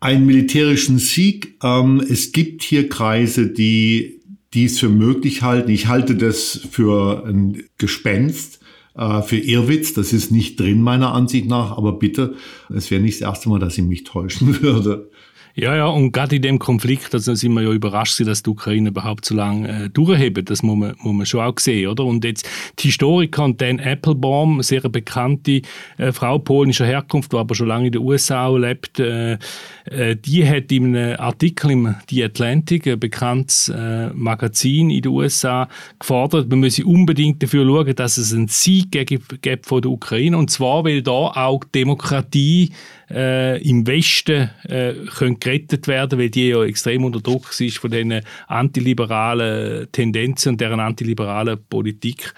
Einen 0.00 0.24
militärischen 0.24 0.98
Sieg. 0.98 1.58
Ähm, 1.62 2.02
es 2.08 2.32
gibt 2.32 2.62
hier 2.62 2.88
Kreise, 2.88 3.48
die 3.48 4.22
dies 4.54 4.80
für 4.80 4.88
möglich 4.88 5.42
halten. 5.42 5.70
Ich 5.70 5.88
halte 5.88 6.16
das 6.16 6.58
für 6.70 7.26
ein 7.26 7.64
Gespenst 7.76 8.60
äh, 8.96 9.22
für 9.22 9.38
Irrwitz. 9.38 9.94
Das 9.94 10.12
ist 10.12 10.30
nicht 10.30 10.58
drin 10.58 10.82
meiner 10.82 11.12
Ansicht 11.12 11.48
nach, 11.48 11.76
aber 11.76 11.92
bitte, 11.92 12.34
es 12.74 12.90
wäre 12.90 13.02
nicht 13.02 13.20
das 13.20 13.28
erste 13.28 13.48
Mal, 13.48 13.58
dass 13.58 13.78
ich 13.78 13.84
mich 13.84 14.04
täuschen 14.04 14.60
würde. 14.62 15.10
Ja, 15.58 15.74
ja, 15.74 15.86
und 15.86 16.12
gerade 16.12 16.36
in 16.36 16.42
dem 16.42 16.58
Konflikt, 16.58 17.14
also 17.14 17.34
sind 17.34 17.54
wir 17.54 17.62
ja 17.62 17.70
überrascht, 17.72 18.20
dass 18.26 18.42
die 18.42 18.50
Ukraine 18.50 18.90
überhaupt 18.90 19.24
so 19.24 19.34
lange 19.34 19.86
äh, 19.86 19.88
durchhebt. 19.88 20.50
Das 20.50 20.62
muss 20.62 20.76
man, 20.76 20.94
muss 20.98 21.14
man 21.14 21.24
schon 21.24 21.40
auch 21.40 21.58
sehen, 21.58 21.88
oder? 21.88 22.04
Und 22.04 22.26
jetzt 22.26 22.46
die 22.78 22.88
Historiker 22.88 23.50
Dan 23.56 23.78
Applebaum, 23.78 24.62
sehr 24.62 24.82
bekannte 24.82 25.62
äh, 25.96 26.12
Frau 26.12 26.38
polnischer 26.38 26.84
Herkunft, 26.84 27.32
die 27.32 27.38
aber 27.38 27.54
schon 27.54 27.68
lange 27.68 27.86
in 27.86 27.92
den 27.92 28.02
USA 28.02 28.48
lebt, 28.54 29.00
äh, 29.00 29.38
äh, 29.86 30.14
die 30.14 30.46
hat 30.46 30.70
in 30.70 30.94
einem 30.94 31.18
Artikel 31.18 31.70
im 31.70 31.94
The 32.10 32.24
Atlantic, 32.24 32.86
ein 32.86 33.00
bekanntes 33.00 33.70
äh, 33.70 34.10
Magazin 34.12 34.90
in 34.90 35.00
den 35.00 35.12
USA, 35.12 35.70
gefordert, 35.98 36.50
man 36.50 36.60
müsse 36.60 36.84
unbedingt 36.84 37.42
dafür 37.42 37.64
schauen, 37.64 37.94
dass 37.94 38.18
es 38.18 38.34
einen 38.34 38.48
Sieg 38.48 38.90
gibt 38.90 39.64
von 39.66 39.80
der 39.80 39.90
Ukraine. 39.90 40.36
Und 40.36 40.50
zwar, 40.50 40.84
weil 40.84 41.00
da 41.00 41.12
auch 41.12 41.64
Demokratie 41.64 42.72
äh, 43.10 43.62
im 43.62 43.86
Westen 43.86 44.50
äh, 44.68 44.94
können 45.16 45.38
gerettet 45.38 45.88
werden, 45.88 46.18
weil 46.18 46.30
die 46.30 46.48
ja 46.48 46.64
extrem 46.64 47.04
unter 47.04 47.20
Druck 47.20 47.58
ist 47.60 47.78
von 47.78 47.90
diesen 47.90 48.20
antiliberalen 48.46 49.90
Tendenzen 49.92 50.50
und 50.52 50.60
deren 50.60 50.80
antiliberalen 50.80 51.58
Politik 51.68 52.34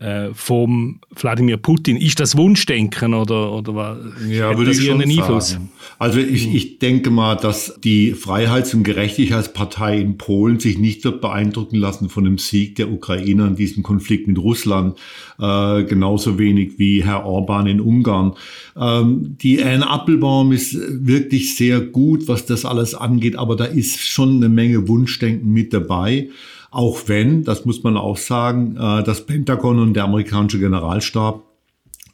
äh, 0.00 0.30
vom 0.34 1.00
Wladimir 1.14 1.56
Putin. 1.56 1.96
Ist 1.96 2.20
das 2.20 2.36
Wunschdenken 2.36 3.14
oder, 3.14 3.52
oder 3.52 3.74
was? 3.74 3.98
Ja, 4.28 4.56
würde 4.56 4.72
ich 4.72 4.84
schon 4.84 5.00
sagen. 5.40 5.70
Also 5.98 6.18
ich, 6.18 6.54
ich 6.54 6.78
denke 6.78 7.10
mal, 7.10 7.36
dass 7.36 7.78
die 7.82 8.12
Freiheits- 8.12 8.74
und 8.74 8.82
Gerechtigkeitspartei 8.82 9.98
in 9.98 10.18
Polen 10.18 10.58
sich 10.58 10.78
nicht 10.78 11.04
wird 11.04 11.20
beeindrucken 11.20 11.76
lassen 11.76 12.08
von 12.08 12.24
dem 12.24 12.38
Sieg 12.38 12.76
der 12.76 12.90
Ukrainer 12.90 13.46
in 13.46 13.56
diesem 13.56 13.82
Konflikt 13.82 14.26
mit 14.26 14.38
Russland, 14.38 14.98
äh, 15.38 15.84
genauso 15.84 16.38
wenig 16.38 16.78
wie 16.78 17.04
Herr 17.04 17.24
Orban 17.24 17.66
in 17.66 17.80
Ungarn. 17.80 18.32
Ähm, 18.76 19.36
die 19.40 19.62
Anne 19.62 19.88
Appelbaum 19.88 20.52
ist 20.52 20.76
wirklich 20.76 21.54
sehr 21.54 21.80
gut, 21.80 22.26
was 22.26 22.46
das 22.46 22.64
alles 22.64 22.94
angeht, 22.94 23.36
aber 23.36 23.56
da 23.56 23.64
ist 23.64 24.00
schon 24.00 24.36
eine 24.36 24.48
Menge 24.48 24.88
Wunschdenken 24.88 25.52
mit 25.52 25.72
dabei. 25.72 26.28
Auch 26.74 27.02
wenn, 27.06 27.44
das 27.44 27.64
muss 27.64 27.84
man 27.84 27.96
auch 27.96 28.16
sagen, 28.16 28.76
äh, 28.76 29.04
das 29.04 29.26
Pentagon 29.26 29.78
und 29.78 29.94
der 29.94 30.02
amerikanische 30.02 30.58
Generalstab 30.58 31.44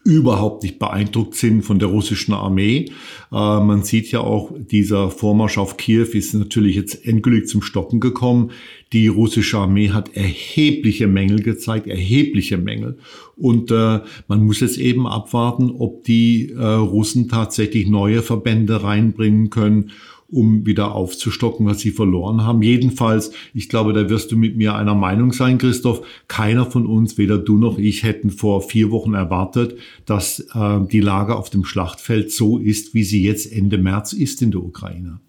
überhaupt 0.04 0.64
nicht 0.64 0.78
beeindruckt 0.78 1.34
sind 1.34 1.62
von 1.62 1.78
der 1.78 1.88
russischen 1.88 2.34
Armee. 2.34 2.90
Äh, 3.32 3.60
man 3.60 3.84
sieht 3.84 4.12
ja 4.12 4.20
auch, 4.20 4.52
dieser 4.58 5.10
Vormarsch 5.10 5.56
auf 5.56 5.78
Kiew 5.78 6.08
ist 6.12 6.34
natürlich 6.34 6.76
jetzt 6.76 7.06
endgültig 7.06 7.48
zum 7.48 7.62
Stocken 7.62 8.00
gekommen. 8.00 8.50
Die 8.92 9.06
russische 9.06 9.56
Armee 9.56 9.92
hat 9.92 10.14
erhebliche 10.14 11.06
Mängel 11.06 11.42
gezeigt, 11.42 11.86
erhebliche 11.86 12.58
Mängel. 12.58 12.98
Und 13.36 13.70
äh, 13.70 14.00
man 14.28 14.44
muss 14.44 14.60
jetzt 14.60 14.76
eben 14.76 15.06
abwarten, 15.06 15.70
ob 15.70 16.04
die 16.04 16.52
Russen 16.54 17.30
tatsächlich 17.30 17.88
neue 17.88 18.20
Verbände 18.20 18.82
reinbringen 18.82 19.48
können 19.48 19.90
um 20.30 20.66
wieder 20.66 20.94
aufzustocken, 20.94 21.66
was 21.66 21.80
sie 21.80 21.90
verloren 21.90 22.44
haben. 22.44 22.62
Jedenfalls, 22.62 23.32
ich 23.54 23.68
glaube, 23.68 23.92
da 23.92 24.08
wirst 24.08 24.32
du 24.32 24.36
mit 24.36 24.56
mir 24.56 24.74
einer 24.74 24.94
Meinung 24.94 25.32
sein, 25.32 25.58
Christoph. 25.58 26.02
Keiner 26.28 26.66
von 26.66 26.86
uns, 26.86 27.18
weder 27.18 27.38
du 27.38 27.56
noch 27.56 27.78
ich, 27.78 28.02
hätten 28.02 28.30
vor 28.30 28.62
vier 28.62 28.90
Wochen 28.90 29.14
erwartet, 29.14 29.76
dass 30.06 30.40
äh, 30.54 30.80
die 30.90 31.00
Lage 31.00 31.36
auf 31.36 31.50
dem 31.50 31.64
Schlachtfeld 31.64 32.30
so 32.30 32.58
ist, 32.58 32.94
wie 32.94 33.04
sie 33.04 33.22
jetzt 33.22 33.50
Ende 33.50 33.78
März 33.78 34.12
ist 34.12 34.42
in 34.42 34.50
der 34.50 34.62
Ukraine. 34.62 35.20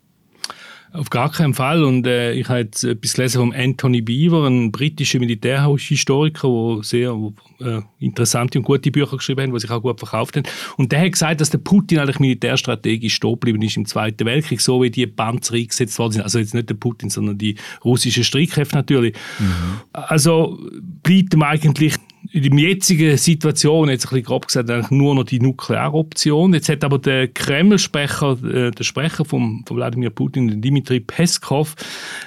Auf 0.94 1.10
gar 1.10 1.32
keinen 1.32 1.54
Fall. 1.54 1.86
Und 1.86 2.06
äh, 2.06 2.34
ich 2.34 2.50
habe 2.50 2.60
jetzt 2.60 2.84
etwas 2.84 3.14
gelesen 3.14 3.40
von 3.40 3.54
Anthony 3.54 4.02
Beaver, 4.02 4.46
ein 4.48 4.74
britischer 4.74 5.20
Militärhistoriker, 5.20 6.50
der 6.50 6.84
sehr 6.84 7.18
äh, 7.60 7.82
interessante 8.00 8.60
und 8.60 8.66
gute 8.66 8.92
Bücher 8.92 9.16
geschrieben 9.16 9.44
hat, 9.44 9.56
die 9.56 9.60
sich 9.60 9.72
auch 9.72 9.82
gut 9.82 10.00
verkauft 10.00 10.36
haben. 10.36 10.44
Und 10.76 10.92
der 10.92 11.02
hat 11.02 11.14
gesagt, 11.14 11.40
dass 11.40 11.50
der 11.50 11.60
Putin 11.60 12.00
eigentlich 12.00 12.20
militärstrategisch 12.20 13.16
stehen 13.16 13.32
geblieben 13.32 13.62
ist 13.62 13.78
im 13.78 13.86
Zweiten 13.86 14.26
Weltkrieg, 14.26 14.60
so 14.60 14.84
wie 14.84 14.92
die 14.92 15.08
Panzer 15.08 15.56
eingesetzt 15.56 15.98
worden 15.98 16.14
sind. 16.14 16.24
Also 16.24 16.40
jetzt 16.40 16.54
nicht 16.54 16.70
der 16.70 16.76
Putin, 16.76 17.10
sondern 17.10 17.38
die 17.38 17.56
russischen 17.86 18.26
Streitkräfte 18.26 18.76
natürlich. 18.76 19.16
Mhm. 19.40 19.82
Also 19.94 20.60
bleibt 21.04 21.34
ihm 21.34 21.44
eigentlich 21.44 21.96
in 22.34 22.56
der 22.56 22.70
jetzigen 22.70 23.18
Situation, 23.18 23.90
jetzt 23.90 24.06
ein 24.06 24.10
bisschen 24.10 24.24
grob 24.24 24.48
gesagt, 24.48 24.70
eigentlich 24.70 24.92
nur 24.92 25.16
noch 25.16 25.26
die 25.26 25.40
Nuklearoption. 25.40 26.54
Jetzt 26.54 26.70
hat 26.70 26.84
aber 26.84 26.98
der 26.98 27.28
Kreml-Sprecher, 27.28 28.38
äh, 28.44 28.72
der 28.72 28.84
Sprecher 28.84 29.26
von, 29.26 29.64
Wladimir 29.70 30.12
Putin, 30.12 30.62
Dmitri 30.62 31.02
Peskov, 31.02 31.76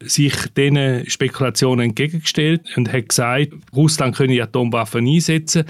sich 0.03 0.35
diesen 0.57 1.09
Spekulationen 1.09 1.87
entgegengestellt 1.87 2.63
und 2.77 2.93
hat 2.93 3.09
gesagt, 3.09 3.53
Russland 3.75 4.17
könne 4.17 4.43
Atomwaffen 4.43 5.07
einsetzen, 5.07 5.65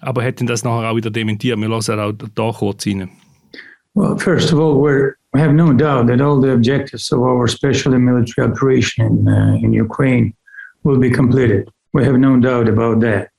aber 0.00 0.22
hat 0.22 0.40
das 0.40 0.62
nachher 0.62 0.90
auch 0.90 0.96
wieder 0.96 1.10
dementiert. 1.10 1.58
Wir 1.58 1.68
lassen 1.68 1.98
auch 1.98 2.12
da 2.12 2.52
kurz 2.52 2.86
rein. 2.86 3.08
Well, 3.94 4.16
first 4.16 4.52
of 4.52 4.58
all, 4.58 4.80
we 4.80 5.40
have 5.40 5.52
no 5.52 5.72
doubt 5.72 6.06
that 6.06 6.20
all 6.20 6.40
the 6.40 6.52
objectives 6.52 7.12
of 7.12 7.20
our 7.20 7.46
special 7.46 7.98
military 7.98 8.48
operation 8.48 9.06
in, 9.06 9.28
uh, 9.28 9.56
in 9.62 9.72
Ukraine 9.74 10.34
will 10.84 10.98
be 10.98 11.10
completed. 11.10 11.68
We 11.92 12.04
have 12.04 12.16
no 12.16 12.38
doubt 12.38 12.68
about 12.68 13.00
that. 13.00 13.31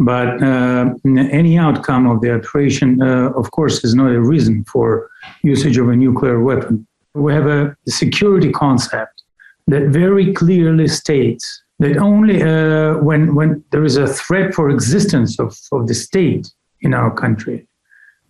But 0.00 0.42
uh, 0.42 0.94
any 1.04 1.58
outcome 1.58 2.06
of 2.08 2.22
the 2.22 2.34
operation, 2.34 3.02
uh, 3.02 3.30
of 3.36 3.50
course, 3.50 3.84
is 3.84 3.94
not 3.94 4.10
a 4.10 4.20
reason 4.20 4.64
for 4.64 5.10
usage 5.42 5.76
of 5.76 5.90
a 5.90 5.94
nuclear 5.94 6.40
weapon. 6.40 6.86
We 7.12 7.34
have 7.34 7.46
a 7.46 7.76
security 7.86 8.50
concept 8.50 9.22
that 9.66 9.88
very 9.88 10.32
clearly 10.32 10.88
states 10.88 11.62
that 11.80 11.98
only 11.98 12.42
uh, 12.42 12.94
when, 12.98 13.34
when 13.34 13.62
there 13.72 13.84
is 13.84 13.98
a 13.98 14.06
threat 14.06 14.54
for 14.54 14.70
existence 14.70 15.38
of, 15.38 15.58
of 15.70 15.86
the 15.86 15.94
state 15.94 16.50
in 16.80 16.94
our 16.94 17.14
country, 17.14 17.66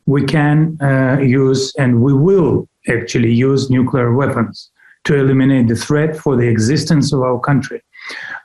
we 0.06 0.24
can 0.24 0.76
uh, 0.82 1.18
use 1.20 1.72
and 1.78 2.02
we 2.02 2.12
will 2.12 2.68
actually 2.88 3.32
use 3.32 3.70
nuclear 3.70 4.12
weapons 4.12 4.70
to 5.04 5.14
eliminate 5.14 5.68
the 5.68 5.76
threat 5.76 6.16
for 6.16 6.36
the 6.36 6.48
existence 6.48 7.12
of 7.12 7.22
our 7.22 7.38
country. 7.38 7.80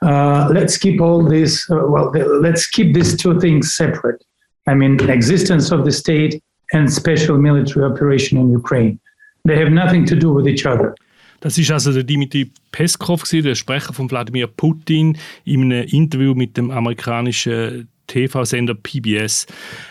Uh, 0.02 0.48
let's 0.52 0.76
keep 0.76 1.00
all 1.00 1.22
this, 1.22 1.68
uh, 1.70 1.76
well, 1.86 2.12
let's 2.40 2.68
keep 2.68 2.94
these 2.94 3.16
two 3.16 3.38
things 3.40 3.74
separate. 3.74 4.22
I 4.66 4.74
mean, 4.74 4.98
existence 5.08 5.70
of 5.70 5.84
the 5.84 5.92
state 5.92 6.42
and 6.72 6.92
special 6.92 7.38
military 7.38 7.84
operation 7.84 8.38
in 8.38 8.50
Ukraine. 8.50 8.98
They 9.44 9.56
have 9.58 9.70
nothing 9.70 10.04
to 10.06 10.16
do 10.16 10.32
with 10.32 10.46
each 10.48 10.66
other. 10.66 10.94
Das 11.40 11.58
ist 11.58 11.70
also 11.70 11.92
der 11.92 12.02
Dmitri 12.02 12.50
Peskov, 12.72 13.22
der 13.30 13.54
Sprecher 13.54 13.92
von 13.92 14.10
Wladimir 14.10 14.46
Putin, 14.46 15.16
in 15.44 15.72
einem 15.72 15.86
Interview 15.88 16.34
mit 16.34 16.56
dem 16.56 16.70
amerikanischen 16.70 17.88
TV-Sender 18.06 18.74
PBS. 18.74 19.46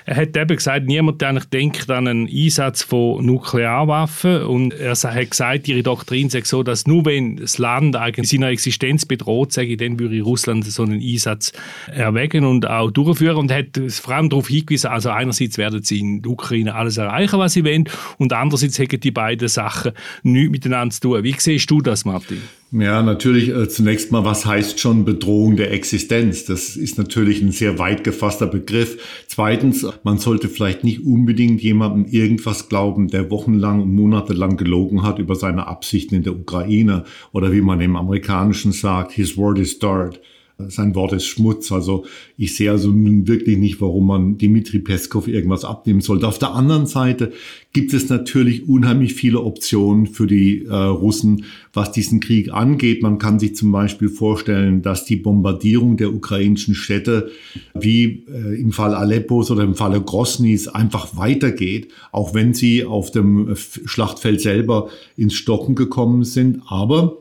Er 0.05 0.15
hat 0.15 0.38
eben 0.38 0.55
gesagt, 0.55 0.86
niemand 0.86 1.22
eigentlich 1.24 1.45
denkt 1.45 1.89
an 1.89 2.07
einen 2.07 2.27
Einsatz 2.27 2.84
von 2.84 3.25
Nuklearwaffen 3.25 4.43
und 4.43 4.74
er 4.74 4.95
hat 4.95 5.31
gesagt, 5.31 5.67
ihre 5.67 5.84
Doktrin 5.84 6.29
sagt 6.29 6.48
so, 6.48 6.63
dass 6.63 6.88
nur 6.88 7.05
wenn 7.05 7.38
das 7.38 7.57
Land 7.57 7.95
eigentlich 7.95 8.29
seiner 8.29 8.50
Existenz 8.50 9.05
bedroht, 9.05 9.51
sage 9.51 9.77
dann 9.77 10.00
würde 10.00 10.22
Russland 10.22 10.65
so 10.65 10.84
einen 10.84 11.01
Einsatz 11.01 11.51
erwägen 11.88 12.45
und 12.45 12.67
auch 12.67 12.91
durchführen 12.91 13.38
und 13.38 13.51
hat 13.51 13.79
vor 13.89 14.15
allem 14.15 14.29
darauf 14.29 14.48
hingewiesen, 14.48 14.89
also 14.89 15.10
einerseits 15.10 15.57
werden 15.57 15.84
sie 15.84 16.00
in 16.00 16.22
der 16.22 16.31
Ukraine 16.31 16.75
alles 16.75 16.98
erreichen, 16.98 17.39
was 17.39 17.53
sie 17.53 17.65
wollen 17.65 17.89
und 18.17 18.34
andererseits 18.34 18.79
haben 18.79 19.00
die 19.00 19.12
beiden 19.12 19.48
Sachen 19.48 19.91
nichts 20.24 20.51
miteinander 20.51 20.93
zu 20.93 21.01
tun. 21.01 21.24
Wie 21.24 21.36
siehst 21.38 21.69
du 21.69 21.81
das, 21.81 22.05
Martin? 22.05 22.41
Ja, 22.72 23.03
natürlich 23.03 23.50
äh, 23.50 23.69
zunächst 23.69 24.12
mal, 24.12 24.25
was 24.25 24.45
heißt 24.45 24.79
schon 24.79 25.05
Bedrohung 25.05 25.55
der 25.55 25.72
Existenz? 25.72 26.45
Das 26.45 26.75
ist 26.75 26.98
natürlich 26.98 27.41
ein 27.41 27.51
sehr 27.51 27.77
weit 27.77 28.03
gefasster 28.03 28.48
Begriff. 28.48 28.98
Zweitens, 29.27 29.86
man 30.03 30.17
sollte 30.17 30.50
vielleicht 30.50 30.84
nicht 30.84 31.05
unbedingt 31.05 31.62
jemandem 31.62 32.05
irgendwas 32.12 32.67
glauben, 32.67 33.07
der 33.07 33.29
wochenlang 33.29 33.84
und 33.84 33.93
monatelang 33.93 34.57
gelogen 34.57 35.03
hat 35.03 35.19
über 35.19 35.36
seine 35.36 35.67
Absichten 35.67 36.15
in 36.15 36.24
der 36.24 36.34
Ukraine 36.34 37.05
oder 37.31 37.53
wie 37.53 37.62
man 37.62 37.79
im 37.81 37.95
Amerikanischen 37.95 38.72
sagt, 38.72 39.12
his 39.12 39.38
word 39.38 39.60
is 39.60 39.77
dirt 39.79 40.19
sein 40.57 40.95
Wort 40.95 41.13
ist 41.13 41.25
Schmutz. 41.25 41.71
Also 41.71 42.05
ich 42.38 42.55
sehe 42.55 42.71
also 42.71 42.89
nun 42.89 43.27
wirklich 43.27 43.57
nicht, 43.57 43.81
warum 43.81 44.07
man 44.07 44.38
Dimitri 44.38 44.79
Peskov 44.79 45.27
irgendwas 45.27 45.65
abnehmen 45.65 46.01
sollte. 46.01 46.27
Auf 46.27 46.39
der 46.39 46.53
anderen 46.53 46.85
Seite 46.85 47.33
gibt 47.74 47.93
es 47.93 48.07
natürlich 48.07 48.69
unheimlich 48.69 49.15
viele 49.15 49.41
Optionen 49.41 50.07
für 50.07 50.27
die 50.27 50.65
äh, 50.65 50.74
Russen, 50.74 51.43
was 51.74 51.91
diesen 51.91 52.21
Krieg 52.21 52.53
angeht. 52.53 53.03
Man 53.03 53.17
kann 53.17 53.38
sich 53.38 53.55
zum 53.55 53.71
Beispiel 53.71 54.07
vorstellen, 54.07 54.81
dass 54.81 55.03
die 55.03 55.17
Bombardierung 55.17 55.97
der 55.97 56.13
ukrainischen 56.13 56.74
Städte 56.74 57.31
wie 57.74 58.25
äh, 58.31 58.59
im 58.59 58.71
Fall 58.71 58.95
Aleppos 58.95 59.51
oder 59.51 59.63
im 59.63 59.75
Falle 59.75 60.00
Grosnys 60.00 60.69
einfach 60.69 61.17
weitergeht, 61.17 61.89
auch 62.13 62.33
wenn 62.33 62.53
sie 62.53 62.85
auf 62.85 63.12
dem 63.12 63.55
Schlachtfeld 63.55 64.39
selber 64.39 64.89
ins 65.17 65.33
Stocken 65.33 65.75
gekommen 65.75 66.24
sind. 66.24 66.62
Aber 66.67 67.17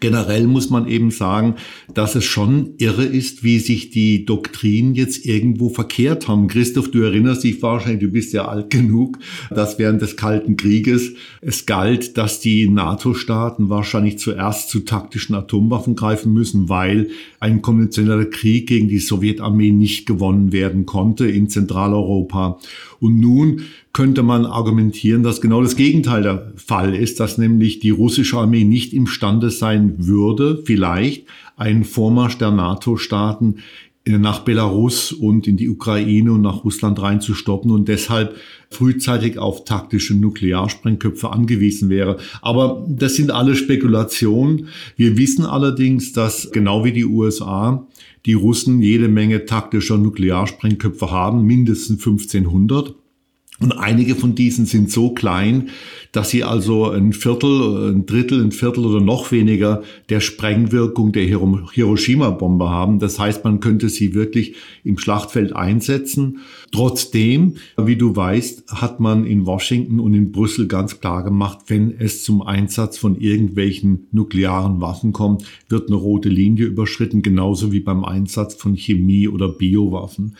Generell 0.00 0.46
muss 0.46 0.70
man 0.70 0.88
eben 0.88 1.12
sagen, 1.12 1.54
dass 1.92 2.16
es 2.16 2.24
schon 2.24 2.74
irre 2.78 3.04
ist, 3.04 3.44
wie 3.44 3.60
sich 3.60 3.90
die 3.90 4.24
Doktrinen 4.24 4.94
jetzt 4.94 5.24
irgendwo 5.24 5.68
verkehrt 5.68 6.26
haben. 6.26 6.48
Christoph, 6.48 6.90
du 6.90 7.02
erinnerst 7.02 7.44
dich 7.44 7.62
wahrscheinlich, 7.62 8.00
du 8.00 8.08
bist 8.08 8.32
ja 8.32 8.46
alt 8.46 8.70
genug, 8.70 9.18
dass 9.50 9.78
während 9.78 10.02
des 10.02 10.16
Kalten 10.16 10.56
Krieges 10.56 11.12
es 11.40 11.64
galt, 11.64 12.18
dass 12.18 12.40
die 12.40 12.68
NATO-Staaten 12.68 13.68
wahrscheinlich 13.68 14.18
zuerst 14.18 14.68
zu 14.68 14.80
taktischen 14.80 15.36
Atomwaffen 15.36 15.94
greifen 15.94 16.32
müssen, 16.32 16.68
weil 16.68 17.10
ein 17.44 17.60
konventioneller 17.60 18.24
Krieg 18.24 18.66
gegen 18.68 18.88
die 18.88 18.98
Sowjetarmee 18.98 19.70
nicht 19.70 20.06
gewonnen 20.06 20.50
werden 20.50 20.86
konnte 20.86 21.26
in 21.26 21.50
Zentraleuropa. 21.50 22.58
Und 23.00 23.20
nun 23.20 23.60
könnte 23.92 24.22
man 24.22 24.46
argumentieren, 24.46 25.22
dass 25.22 25.42
genau 25.42 25.62
das 25.62 25.76
Gegenteil 25.76 26.22
der 26.22 26.52
Fall 26.56 26.94
ist, 26.94 27.20
dass 27.20 27.36
nämlich 27.36 27.80
die 27.80 27.90
russische 27.90 28.38
Armee 28.38 28.64
nicht 28.64 28.94
imstande 28.94 29.50
sein 29.50 29.94
würde, 29.98 30.62
vielleicht 30.64 31.26
einen 31.58 31.84
Vormarsch 31.84 32.38
der 32.38 32.50
NATO-Staaten 32.50 33.56
nach 34.06 34.40
Belarus 34.40 35.12
und 35.12 35.46
in 35.46 35.56
die 35.56 35.70
Ukraine 35.70 36.32
und 36.32 36.42
nach 36.42 36.62
Russland 36.62 37.00
reinzustoppen 37.00 37.70
und 37.70 37.88
deshalb 37.88 38.36
frühzeitig 38.68 39.38
auf 39.38 39.64
taktische 39.64 40.14
Nuklearsprengköpfe 40.14 41.30
angewiesen 41.30 41.88
wäre. 41.88 42.18
Aber 42.42 42.84
das 42.86 43.14
sind 43.14 43.30
alle 43.30 43.56
Spekulationen. 43.56 44.68
Wir 44.96 45.16
wissen 45.16 45.46
allerdings, 45.46 46.12
dass 46.12 46.50
genau 46.52 46.84
wie 46.84 46.92
die 46.92 47.06
USA 47.06 47.86
die 48.26 48.34
Russen 48.34 48.80
jede 48.82 49.08
Menge 49.08 49.46
taktischer 49.46 49.96
Nuklearsprengköpfe 49.96 51.10
haben, 51.10 51.44
mindestens 51.44 52.06
1500. 52.06 52.94
Und 53.60 53.70
einige 53.70 54.16
von 54.16 54.34
diesen 54.34 54.66
sind 54.66 54.90
so 54.90 55.10
klein, 55.10 55.68
dass 56.10 56.30
sie 56.30 56.42
also 56.42 56.90
ein 56.90 57.12
Viertel, 57.12 57.92
ein 57.92 58.04
Drittel, 58.04 58.42
ein 58.42 58.50
Viertel 58.50 58.84
oder 58.84 59.00
noch 59.00 59.30
weniger 59.30 59.82
der 60.08 60.18
Sprengwirkung 60.18 61.12
der 61.12 61.24
Hiroshima-Bombe 61.24 62.68
haben. 62.68 62.98
Das 62.98 63.20
heißt, 63.20 63.44
man 63.44 63.60
könnte 63.60 63.90
sie 63.90 64.12
wirklich 64.12 64.56
im 64.82 64.98
Schlachtfeld 64.98 65.54
einsetzen. 65.54 66.38
Trotzdem, 66.72 67.54
wie 67.76 67.94
du 67.94 68.16
weißt, 68.16 68.72
hat 68.72 68.98
man 68.98 69.24
in 69.24 69.46
Washington 69.46 70.00
und 70.00 70.14
in 70.14 70.32
Brüssel 70.32 70.66
ganz 70.66 70.98
klar 70.98 71.22
gemacht, 71.22 71.60
wenn 71.68 71.94
es 71.96 72.24
zum 72.24 72.42
Einsatz 72.42 72.98
von 72.98 73.20
irgendwelchen 73.20 74.08
nuklearen 74.10 74.80
Waffen 74.80 75.12
kommt, 75.12 75.44
wird 75.68 75.88
eine 75.88 75.96
rote 75.96 76.28
Linie 76.28 76.66
überschritten, 76.66 77.22
genauso 77.22 77.70
wie 77.70 77.80
beim 77.80 78.04
Einsatz 78.04 78.54
von 78.54 78.74
Chemie- 78.74 79.28
oder 79.28 79.48
Biowaffen. 79.48 80.36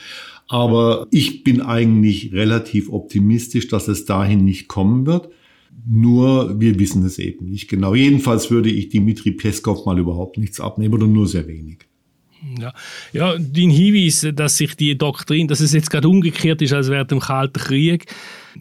Aber 0.48 1.06
ich 1.10 1.42
bin 1.44 1.60
eigentlich 1.60 2.32
relativ 2.32 2.90
optimistisch, 2.90 3.68
dass 3.68 3.88
es 3.88 4.04
dahin 4.04 4.44
nicht 4.44 4.68
kommen 4.68 5.06
wird. 5.06 5.30
Nur 5.86 6.60
wir 6.60 6.78
wissen 6.78 7.04
es 7.04 7.18
eben 7.18 7.46
nicht 7.50 7.68
genau. 7.68 7.94
Jedenfalls 7.94 8.50
würde 8.50 8.70
ich 8.70 8.88
Dimitri 8.88 9.32
Peskov 9.32 9.84
mal 9.86 9.98
überhaupt 9.98 10.38
nichts 10.38 10.60
abnehmen 10.60 10.94
oder 10.94 11.06
nur 11.06 11.26
sehr 11.26 11.46
wenig. 11.46 11.78
Ja. 12.58 12.72
ja, 13.12 13.38
dein 13.38 13.70
Hinweis, 13.70 14.26
dass 14.34 14.58
sich 14.58 14.76
die 14.76 14.96
Doktrin, 14.98 15.48
dass 15.48 15.60
es 15.60 15.72
jetzt 15.72 15.90
gerade 15.90 16.08
umgekehrt 16.08 16.60
ist 16.60 16.74
als 16.74 16.90
während 16.90 17.10
dem 17.10 17.20
Kalten 17.20 17.58
Krieg, 17.58 18.06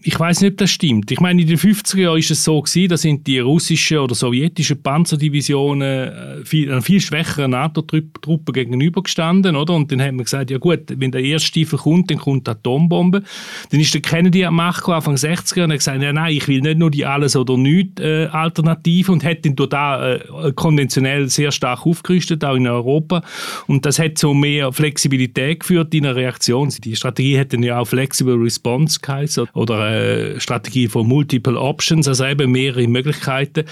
ich 0.01 0.19
weiß 0.19 0.41
nicht, 0.41 0.53
ob 0.53 0.57
das 0.57 0.71
stimmt. 0.71 1.12
Ich 1.12 1.19
meine, 1.19 1.41
in 1.41 1.47
den 1.47 1.57
50er 1.57 2.00
Jahren 2.00 2.17
ist 2.17 2.31
es 2.31 2.43
so 2.43 2.62
gewesen, 2.62 2.89
da 2.89 2.97
sind 2.97 3.27
die 3.27 3.39
russischen 3.39 4.00
oder 4.00 4.15
sowjetischen 4.15 4.81
Panzerdivisionen 4.81 5.81
äh, 5.81 6.45
viel, 6.45 6.71
einer 6.71 6.81
viel 6.81 7.00
schwächeren 7.00 7.51
NATO-Truppe 7.51 8.51
gegenübergestanden, 8.51 9.55
oder? 9.55 9.75
Und 9.75 9.91
dann 9.91 10.01
haben 10.01 10.17
wir 10.17 10.23
gesagt, 10.23 10.50
ja 10.50 10.57
gut, 10.57 10.81
wenn 10.88 11.12
der 11.12 11.21
erste 11.23 11.47
Stiefel 11.47 11.77
kommt, 11.77 12.09
dann 12.09 12.17
kommt 12.17 12.47
die 12.47 12.51
Atombombe. 12.51 13.23
Dann 13.69 13.79
ist 13.79 13.93
der 13.93 14.01
Kennedy 14.01 14.45
am 14.45 14.55
Macht 14.55 14.88
Anfang 14.89 15.15
60er 15.15 15.65
und 15.65 15.71
hat 15.71 15.79
gesagt, 15.79 16.01
ja 16.01 16.12
nein, 16.12 16.33
ich 16.35 16.47
will 16.47 16.62
nicht 16.62 16.79
nur 16.79 16.89
die 16.89 17.05
alles 17.05 17.35
oder 17.35 17.57
nichts 17.57 18.01
äh, 18.01 18.25
Alternative 18.27 19.12
und 19.12 19.23
hat 19.23 19.45
dann 19.45 19.55
da 19.55 20.15
äh, 20.15 20.51
konventionell 20.55 21.29
sehr 21.29 21.51
stark 21.51 21.85
aufgerüstet, 21.85 22.43
auch 22.43 22.55
in 22.55 22.67
Europa. 22.67 23.21
Und 23.67 23.85
das 23.85 24.00
hat 24.00 24.17
so 24.17 24.33
mehr 24.33 24.71
Flexibilität 24.71 25.59
geführt 25.59 25.93
in 25.93 26.03
der 26.03 26.15
Reaktion. 26.15 26.69
Die 26.83 26.95
Strategie 26.95 27.38
hätte 27.38 27.57
ja 27.57 27.79
auch 27.79 27.85
Flexible 27.85 28.35
Response 28.35 29.00
geheißen 29.00 29.47
oder 29.53 29.82
äh, 29.87 30.39
Strategie 30.39 30.87
von 30.87 31.07
Multiple 31.07 31.59
Options, 31.59 32.07
also 32.07 32.25
eben 32.25 32.51
mehrere 32.51 32.87
Möglichkeiten. 32.87 33.65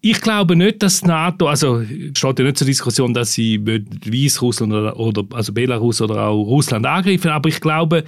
Ich 0.00 0.20
glaube 0.20 0.54
nicht, 0.54 0.82
dass 0.82 1.00
die 1.00 1.06
NATO, 1.06 1.48
also 1.48 1.82
steht 2.14 2.38
ja 2.38 2.44
nicht 2.44 2.58
zur 2.58 2.66
Diskussion, 2.66 3.14
dass 3.14 3.32
sie 3.32 3.58
Weißrussland 3.64 4.72
oder, 4.72 4.98
oder 4.98 5.24
also 5.32 5.52
Belarus 5.52 6.02
oder 6.02 6.26
auch 6.26 6.42
Russland 6.42 6.84
angreifen, 6.84 7.30
aber 7.30 7.48
ich 7.48 7.60
glaube, 7.60 8.04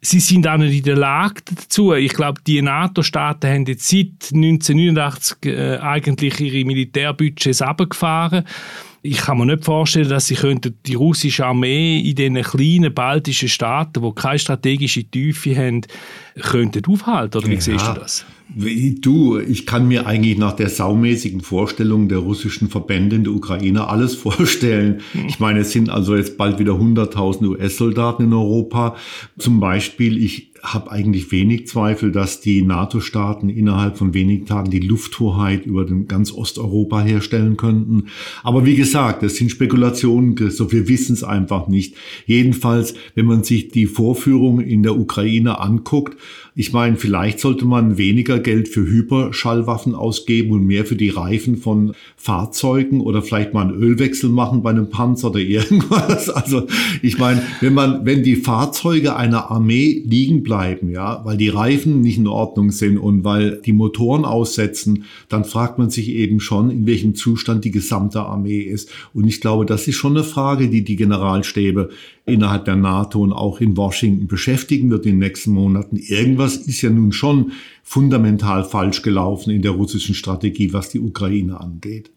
sie 0.00 0.20
sind 0.20 0.46
auch 0.46 0.58
nicht 0.58 0.76
in 0.76 0.82
der 0.82 0.96
Lage 0.96 1.40
dazu. 1.46 1.94
Ich 1.94 2.12
glaube, 2.12 2.40
die 2.46 2.62
NATO-Staaten 2.62 3.50
haben 3.50 3.64
jetzt 3.66 3.88
seit 3.88 4.32
1989 4.32 5.46
äh, 5.46 5.78
eigentlich 5.78 6.38
ihre 6.40 6.66
Militärbudgets 6.66 7.62
abgefahren. 7.62 8.44
Ich 9.02 9.18
kann 9.18 9.38
mir 9.38 9.46
nicht 9.46 9.64
vorstellen, 9.64 10.08
dass 10.08 10.26
sie 10.26 10.36
die 10.86 10.94
russische 10.94 11.46
Armee 11.46 12.00
in 12.00 12.14
diesen 12.16 12.42
kleinen 12.42 12.92
baltischen 12.92 13.48
Staaten, 13.48 14.02
die 14.02 14.12
keine 14.14 14.38
strategische 14.38 15.04
Tiefe 15.04 15.56
haben, 15.56 15.82
könnten 16.40 16.84
aufhalten. 16.84 17.38
Oder 17.38 17.48
wie 17.48 17.54
ja. 17.54 17.60
siehst 17.60 17.86
du 17.86 17.92
das? 17.92 18.26
Du, 18.56 19.38
ich 19.38 19.66
kann 19.66 19.88
mir 19.88 20.06
eigentlich 20.06 20.38
nach 20.38 20.56
der 20.56 20.70
saumäßigen 20.70 21.42
Vorstellung 21.42 22.08
der 22.08 22.18
russischen 22.18 22.70
Verbände 22.70 23.16
in 23.16 23.24
der 23.24 23.34
Ukraine 23.34 23.88
alles 23.88 24.14
vorstellen. 24.16 25.00
Ich 25.28 25.38
meine, 25.38 25.60
es 25.60 25.70
sind 25.70 25.90
also 25.90 26.16
jetzt 26.16 26.38
bald 26.38 26.58
wieder 26.58 26.72
100.000 26.72 27.46
US-Soldaten 27.46 28.24
in 28.24 28.32
Europa. 28.32 28.96
Zum 29.38 29.60
Beispiel, 29.60 30.22
ich 30.22 30.50
habe 30.62 30.90
eigentlich 30.90 31.30
wenig 31.32 31.66
Zweifel, 31.66 32.12
dass 32.12 32.40
die 32.40 32.62
NATO-Staaten 32.62 33.48
innerhalb 33.48 33.98
von 33.98 34.14
wenigen 34.14 34.46
Tagen 34.46 34.70
die 34.70 34.80
Lufthoheit 34.80 35.66
über 35.66 35.84
den 35.84 36.08
ganz 36.08 36.32
Osteuropa 36.32 37.00
herstellen 37.02 37.56
könnten. 37.56 38.04
Aber 38.42 38.64
wie 38.66 38.76
gesagt, 38.76 39.22
das 39.22 39.36
sind 39.36 39.50
Spekulationen, 39.50 40.34
Christoph, 40.34 40.72
wir 40.72 40.88
wissen 40.88 41.14
es 41.14 41.24
einfach 41.24 41.68
nicht. 41.68 41.94
Jedenfalls, 42.26 42.94
wenn 43.14 43.26
man 43.26 43.44
sich 43.44 43.68
die 43.68 43.86
Vorführung 43.86 44.60
in 44.60 44.82
der 44.82 44.98
Ukraine 44.98 45.60
anguckt, 45.60 46.16
ich 46.60 46.72
meine, 46.72 46.96
vielleicht 46.96 47.38
sollte 47.38 47.64
man 47.66 47.98
weniger 47.98 48.40
Geld 48.40 48.66
für 48.66 48.84
Hyperschallwaffen 48.84 49.94
ausgeben 49.94 50.50
und 50.50 50.66
mehr 50.66 50.84
für 50.84 50.96
die 50.96 51.08
Reifen 51.08 51.56
von 51.56 51.94
Fahrzeugen 52.16 53.00
oder 53.00 53.22
vielleicht 53.22 53.54
mal 53.54 53.68
einen 53.68 53.80
Ölwechsel 53.80 54.28
machen 54.28 54.64
bei 54.64 54.70
einem 54.70 54.90
Panzer 54.90 55.28
oder 55.28 55.38
irgendwas. 55.38 56.28
Also 56.28 56.66
ich 57.00 57.16
meine, 57.16 57.42
wenn 57.60 57.74
man, 57.74 58.04
wenn 58.06 58.24
die 58.24 58.34
Fahrzeuge 58.34 59.14
einer 59.14 59.52
Armee 59.52 60.02
liegen 60.04 60.42
bleiben, 60.48 60.88
ja, 60.88 61.20
weil 61.26 61.36
die 61.36 61.50
Reifen 61.50 62.00
nicht 62.00 62.16
in 62.16 62.26
Ordnung 62.26 62.70
sind 62.70 62.96
und 62.96 63.22
weil 63.22 63.60
die 63.60 63.74
Motoren 63.74 64.24
aussetzen, 64.24 65.04
dann 65.28 65.44
fragt 65.44 65.78
man 65.78 65.90
sich 65.90 66.08
eben 66.08 66.40
schon, 66.40 66.70
in 66.70 66.86
welchem 66.86 67.14
Zustand 67.14 67.66
die 67.66 67.70
gesamte 67.70 68.22
Armee 68.22 68.60
ist. 68.60 68.90
Und 69.12 69.26
ich 69.26 69.42
glaube, 69.42 69.66
das 69.66 69.86
ist 69.86 69.96
schon 69.96 70.16
eine 70.16 70.24
Frage, 70.24 70.70
die 70.70 70.82
die 70.84 70.96
Generalstäbe 70.96 71.90
innerhalb 72.24 72.64
der 72.64 72.76
NATO 72.76 73.20
und 73.20 73.34
auch 73.34 73.60
in 73.60 73.76
Washington 73.76 74.26
beschäftigen 74.26 74.88
wird 74.88 75.04
in 75.04 75.12
den 75.12 75.18
nächsten 75.18 75.52
Monaten. 75.52 75.96
Irgendwas 75.96 76.56
ist 76.56 76.80
ja 76.80 76.88
nun 76.88 77.12
schon 77.12 77.52
fundamental 77.82 78.64
falsch 78.64 79.02
gelaufen 79.02 79.50
in 79.50 79.60
der 79.60 79.72
russischen 79.72 80.14
Strategie, 80.14 80.72
was 80.72 80.88
die 80.88 81.00
Ukraine 81.00 81.60
angeht. 81.60 82.10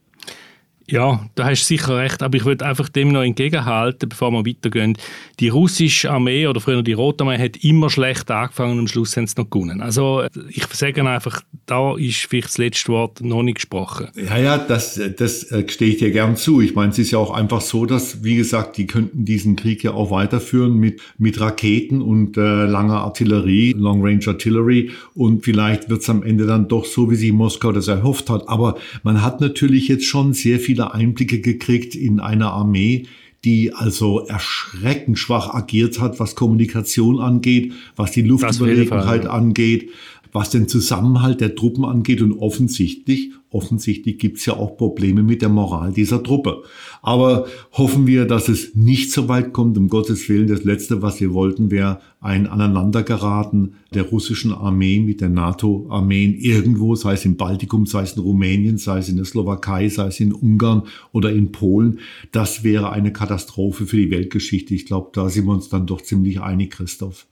Ja, 0.92 1.26
da 1.36 1.46
hast 1.46 1.62
du 1.62 1.66
sicher 1.68 1.96
recht, 1.96 2.22
aber 2.22 2.36
ich 2.36 2.44
würde 2.44 2.66
einfach 2.66 2.90
dem 2.90 3.14
noch 3.14 3.22
entgegenhalten, 3.22 4.10
bevor 4.10 4.30
wir 4.32 4.46
weitergehen. 4.46 4.98
Die 5.40 5.48
russische 5.48 6.12
Armee 6.12 6.48
oder 6.48 6.60
früher 6.60 6.84
die 6.84 6.92
Rote 6.92 7.24
Armee 7.24 7.38
hat 7.38 7.64
immer 7.64 7.90
schlecht 7.90 8.30
angefangen 8.30 8.74
und 8.74 8.80
am 8.80 8.88
Schluss 8.88 9.16
haben 9.16 9.26
sie 9.26 9.36
noch 9.38 9.50
gewonnen. 9.50 9.80
Also 9.80 10.24
ich 10.50 10.66
sage 10.74 11.08
einfach, 11.08 11.42
da 11.66 11.96
ist 11.96 12.26
vielleicht 12.26 12.50
das 12.50 12.58
letzte 12.58 12.90
Wort 12.90 13.22
noch 13.22 13.42
nicht 13.42 13.56
gesprochen. 13.56 14.08
Ja, 14.16 14.38
ja, 14.38 14.58
das, 14.58 15.00
das 15.18 15.50
äh, 15.52 15.64
stehe 15.70 15.92
ich 15.92 15.98
dir 16.00 16.12
gern 16.12 16.36
zu. 16.36 16.60
Ich 16.60 16.76
meine, 16.76 16.92
es 16.92 17.00
ist 17.00 17.12
ja 17.12 17.20
auch 17.20 17.32
einfach 17.32 17.62
so, 17.62 17.86
dass, 17.86 18.26
wie 18.26 18.36
gesagt, 18.36 18.76
die 18.76 18.86
könnten 18.86 19.24
diesen 19.24 19.56
Krieg 19.56 19.84
ja 19.86 19.92
auch 19.92 20.12
weiterführen 20.12 20.78
mit, 20.78 21.00
mit 21.18 21.40
Raketen 21.40 22.02
und 22.02 22.36
äh, 22.36 22.66
langer 22.66 23.00
Artillerie, 23.02 23.74
Long 23.78 24.04
Range 24.04 24.28
Artillery 24.28 24.92
und 25.14 25.46
vielleicht 25.46 25.90
wird 25.90 26.02
es 26.02 26.10
am 26.10 26.22
Ende 26.22 26.46
dann 26.46 26.68
doch 26.68 26.84
so, 26.84 27.10
wie 27.10 27.16
sich 27.16 27.32
Moskau 27.32 27.72
das 27.72 27.88
erhofft 27.88 28.30
hat. 28.30 28.50
Aber 28.50 28.78
man 29.04 29.22
hat 29.22 29.40
natürlich 29.40 29.88
jetzt 29.88 30.06
schon 30.06 30.34
sehr 30.34 30.60
viele 30.60 30.81
viele 30.82 30.94
Einblicke 30.94 31.40
gekriegt 31.40 31.96
in 31.96 32.20
eine 32.20 32.52
Armee, 32.52 33.06
die 33.44 33.74
also 33.74 34.26
erschreckend 34.26 35.18
schwach 35.18 35.54
agiert 35.54 36.00
hat, 36.00 36.20
was 36.20 36.36
Kommunikation 36.36 37.20
angeht, 37.20 37.74
was 37.96 38.12
die 38.12 38.22
Luftüberlegenheit 38.22 39.26
angeht, 39.26 39.90
was 40.32 40.50
den 40.50 40.68
Zusammenhalt 40.68 41.42
der 41.42 41.56
Truppen 41.56 41.86
angeht 41.86 42.22
und 42.22 42.34
offensichtlich, 42.34 43.32
offensichtlich 43.50 44.18
gibt's 44.18 44.46
ja 44.46 44.54
auch 44.54 44.78
Probleme 44.78 45.24
mit 45.24 45.42
der 45.42 45.50
Moral 45.50 45.92
dieser 45.92 46.24
Truppe. 46.24 46.64
Aber 47.02 47.48
hoffen 47.74 48.08
wir, 48.08 48.26
dass 48.26 48.48
es 48.48 48.76
nicht 48.76 49.12
so 49.12 49.28
weit 49.28 49.52
kommt. 49.54 49.78
Um 49.78 49.90
Gottes 49.90 50.30
Willen, 50.30 50.48
das 50.48 50.64
Letzte, 50.64 51.02
was 51.02 51.20
wir 51.20 51.34
wollten, 51.34 51.70
wäre 51.70 52.00
ein 52.22 52.48
Aneinandergeraten 52.48 53.76
der 53.94 54.04
russischen 54.04 54.54
Armee 54.54 55.00
mit 55.00 55.22
der 55.22 55.30
NATO-Armeen 55.30 56.36
irgendwo, 56.36 56.96
sei 56.96 57.14
es 57.14 57.26
im 57.26 57.36
Baltikum, 57.36 57.86
sei 57.86 58.04
es 58.04 58.14
in 58.14 58.22
Rumänien, 58.22 58.78
sei 58.78 59.00
es 59.00 59.10
in 59.10 59.18
der 59.18 59.26
Slowakei, 59.26 59.90
sei 59.90 60.08
es 60.08 60.20
in 60.20 60.32
Ungarn 60.32 60.84
oder 61.12 61.32
in 61.32 61.52
Polen. 61.52 62.00
Das 62.32 62.64
wäre 62.64 62.92
eine 62.92 63.12
Katastrophe 63.12 63.86
für 63.86 63.98
die 63.98 64.12
Weltgeschichte. 64.12 64.74
Ich 64.74 64.86
glaube, 64.86 65.10
da 65.14 65.30
sind 65.30 65.46
wir 65.46 65.54
uns 65.54 65.70
dann 65.70 65.88
doch 65.88 66.02
ziemlich 66.02 66.40
einig, 66.40 66.72
Christoph. 66.72 67.26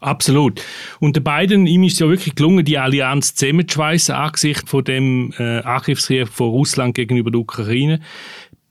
Absolut. 0.00 0.62
Und 1.00 1.16
den 1.16 1.24
beiden, 1.24 1.66
ihm 1.66 1.82
ist 1.82 2.00
ja 2.00 2.08
wirklich 2.08 2.34
gelungen, 2.34 2.64
die 2.64 2.78
Allianz 2.78 3.34
zusammenzuschweissen 3.34 4.14
angesichts 4.14 4.70
von 4.70 4.84
dem 4.84 5.32
äh, 5.38 5.60
Angriffskrieg 5.60 6.28
von 6.28 6.50
Russland 6.50 6.94
gegenüber 6.94 7.30
der 7.30 7.40
Ukraine. 7.40 8.00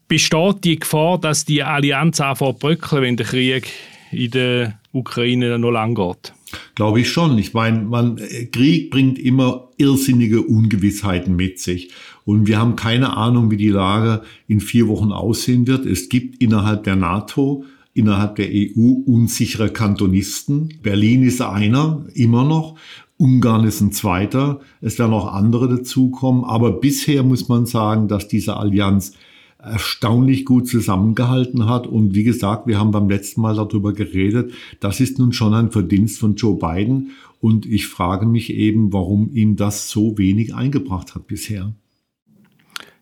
Besteht 0.08 0.64
die 0.64 0.80
Gefahr, 0.80 1.20
dass 1.20 1.46
die 1.46 1.62
Allianz 1.62 2.20
anfängt 2.20 2.60
bröckeln, 2.60 3.04
wenn 3.04 3.18
der 3.18 3.28
Krieg 3.28 3.72
in 4.12 4.32
der 4.32 4.80
Ukraine 4.92 5.60
noch 5.60 5.72
lang 5.72 5.94
geht? 5.94 6.34
Glaube 6.74 7.02
ich 7.02 7.10
schon. 7.10 7.38
Ich 7.38 7.54
meine, 7.54 7.82
man, 7.82 8.20
Krieg 8.52 8.90
bringt 8.90 9.20
immer 9.20 9.70
irrsinnige 9.78 10.42
Ungewissheiten 10.42 11.36
mit 11.36 11.60
sich. 11.60 11.92
Und 12.26 12.48
wir 12.48 12.58
haben 12.58 12.76
keine 12.76 13.16
Ahnung, 13.16 13.52
wie 13.52 13.58
die 13.58 13.70
Lage 13.70 14.24
in 14.48 14.60
vier 14.60 14.88
Wochen 14.88 15.12
aussehen 15.12 15.68
wird. 15.68 15.86
Es 15.86 16.10
gibt 16.10 16.42
innerhalb 16.42 16.84
der 16.84 16.96
NATO 16.96 17.66
innerhalb 18.00 18.38
der 18.38 18.50
EU 18.50 18.94
unsichere 19.06 19.70
Kantonisten. 19.70 20.80
Berlin 20.82 21.24
ist 21.24 21.42
einer, 21.42 22.06
immer 22.14 22.44
noch. 22.44 22.76
Ungarn 23.18 23.66
ist 23.66 23.82
ein 23.82 23.92
zweiter. 23.92 24.62
Es 24.80 24.98
werden 24.98 25.14
auch 25.14 25.34
andere 25.34 25.68
dazukommen. 25.68 26.46
Aber 26.46 26.72
bisher 26.72 27.24
muss 27.24 27.50
man 27.50 27.66
sagen, 27.66 28.08
dass 28.08 28.30
diese 28.30 28.56
Allianz 28.56 29.14
erstaunlich 29.62 30.46
gut 30.46 30.70
zusammengehalten 30.70 31.66
hat. 31.66 31.86
Und 31.86 32.16
wie 32.16 32.24
gesagt, 32.24 32.66
wir 32.66 32.80
haben 32.80 32.92
beim 32.92 33.10
letzten 33.10 33.42
Mal 33.42 33.56
darüber 33.56 33.92
geredet. 33.92 34.54
Das 34.80 35.02
ist 35.02 35.20
nun 35.20 35.34
schon 35.34 35.54
ein 35.54 35.70
Verdienst 35.70 36.20
von 36.20 36.36
Joe 36.36 36.58
Biden. 36.58 37.12
Und 37.42 37.66
ich 37.66 37.88
frage 37.88 38.26
mich 38.26 38.54
eben, 38.54 38.94
warum 38.94 39.30
ihm 39.34 39.58
das 39.58 39.90
so 39.90 40.18
wenig 40.18 40.56
eingebracht 40.56 41.16
hat 41.16 41.28
bisher. 41.28 41.74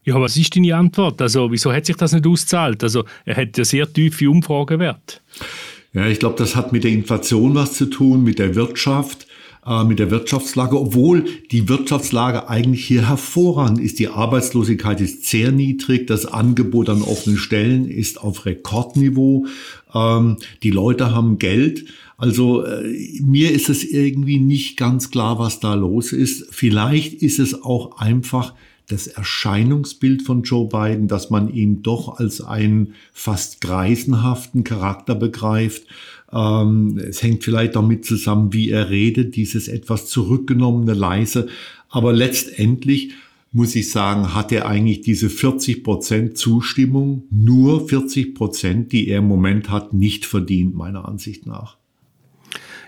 Ja, 0.08 0.22
was 0.22 0.38
ist 0.38 0.56
deine 0.56 0.74
Antwort? 0.74 1.22
Also, 1.22 1.52
wieso 1.52 1.74
hat 1.74 1.86
sich 1.86 1.98
das 1.98 2.14
nicht 2.14 2.26
ausgezahlt? 2.26 2.82
Also, 2.82 3.04
er 3.26 3.36
hat 3.36 3.58
ja 3.58 3.66
sehr 3.66 3.92
tiefe 3.92 4.30
Umfragewerte. 4.30 5.18
Ja, 5.92 6.08
ich 6.08 6.20
glaube, 6.20 6.38
das 6.38 6.56
hat 6.56 6.72
mit 6.72 6.86
der 6.86 6.92
Inflation 6.92 7.56
was 7.56 7.74
zu 7.74 7.88
tun, 7.88 8.24
mit 8.24 8.40
der 8.40 8.56
Wirtschaft. 8.56 9.28
äh, 9.68 9.84
mit 9.84 10.00
der 10.00 10.10
Wirtschaftslage, 10.12 10.80
obwohl 10.80 11.26
die 11.52 11.68
Wirtschaftslage 11.68 12.48
eigentlich 12.48 12.86
hier 12.86 13.10
hervorragend 13.10 13.82
ist. 13.82 14.00
Die 14.00 14.08
Arbeitslosigkeit 14.08 15.02
ist 15.02 15.26
sehr 15.26 15.52
niedrig, 15.52 16.08
das 16.08 16.26
Angebot 16.26 16.88
an 16.88 17.02
offenen 17.02 17.38
Stellen 17.38 17.90
ist 17.90 18.22
auf 18.22 18.46
Rekordniveau, 18.46 19.46
ähm, 19.94 20.38
die 20.64 20.72
Leute 20.72 21.14
haben 21.14 21.38
Geld. 21.38 21.86
Also 22.16 22.64
äh, 22.64 23.22
mir 23.22 23.52
ist 23.52 23.68
es 23.68 23.84
irgendwie 23.84 24.40
nicht 24.40 24.78
ganz 24.78 25.12
klar, 25.12 25.38
was 25.38 25.60
da 25.60 25.74
los 25.74 26.14
ist. 26.14 26.48
Vielleicht 26.52 27.16
ist 27.16 27.38
es 27.38 27.62
auch 27.62 27.98
einfach 27.98 28.54
das 28.88 29.08
Erscheinungsbild 29.08 30.22
von 30.22 30.44
Joe 30.44 30.68
Biden, 30.68 31.08
dass 31.08 31.30
man 31.30 31.54
ihn 31.54 31.84
doch 31.84 32.20
als 32.20 32.42
einen 32.42 32.94
fast 33.12 33.60
greisenhaften 33.60 34.64
Charakter 34.64 35.14
begreift. 35.14 35.86
Ähm, 36.32 36.98
es 36.98 37.22
hängt 37.22 37.44
vielleicht 37.44 37.76
damit 37.76 38.06
zusammen, 38.06 38.54
wie 38.54 38.70
er 38.70 38.90
redet, 38.90 39.36
dieses 39.36 39.68
etwas 39.68 40.08
zurückgenommene, 40.08 40.94
leise. 40.94 41.48
Aber 41.90 42.14
letztendlich 42.14 43.12
muss 43.52 43.76
ich 43.76 43.92
sagen, 43.92 44.34
hat 44.34 44.52
er 44.52 44.68
eigentlich 44.68 45.02
diese 45.02 45.30
40 45.30 45.84
Prozent 45.84 46.38
Zustimmung, 46.38 47.24
nur 47.30 47.88
40 47.88 48.36
Prozent, 48.36 48.92
die 48.92 49.08
er 49.10 49.20
im 49.20 49.28
Moment 49.28 49.70
hat, 49.70 49.94
nicht 49.94 50.26
verdient, 50.26 50.76
meiner 50.76 51.08
Ansicht 51.08 51.46
nach. 51.46 51.78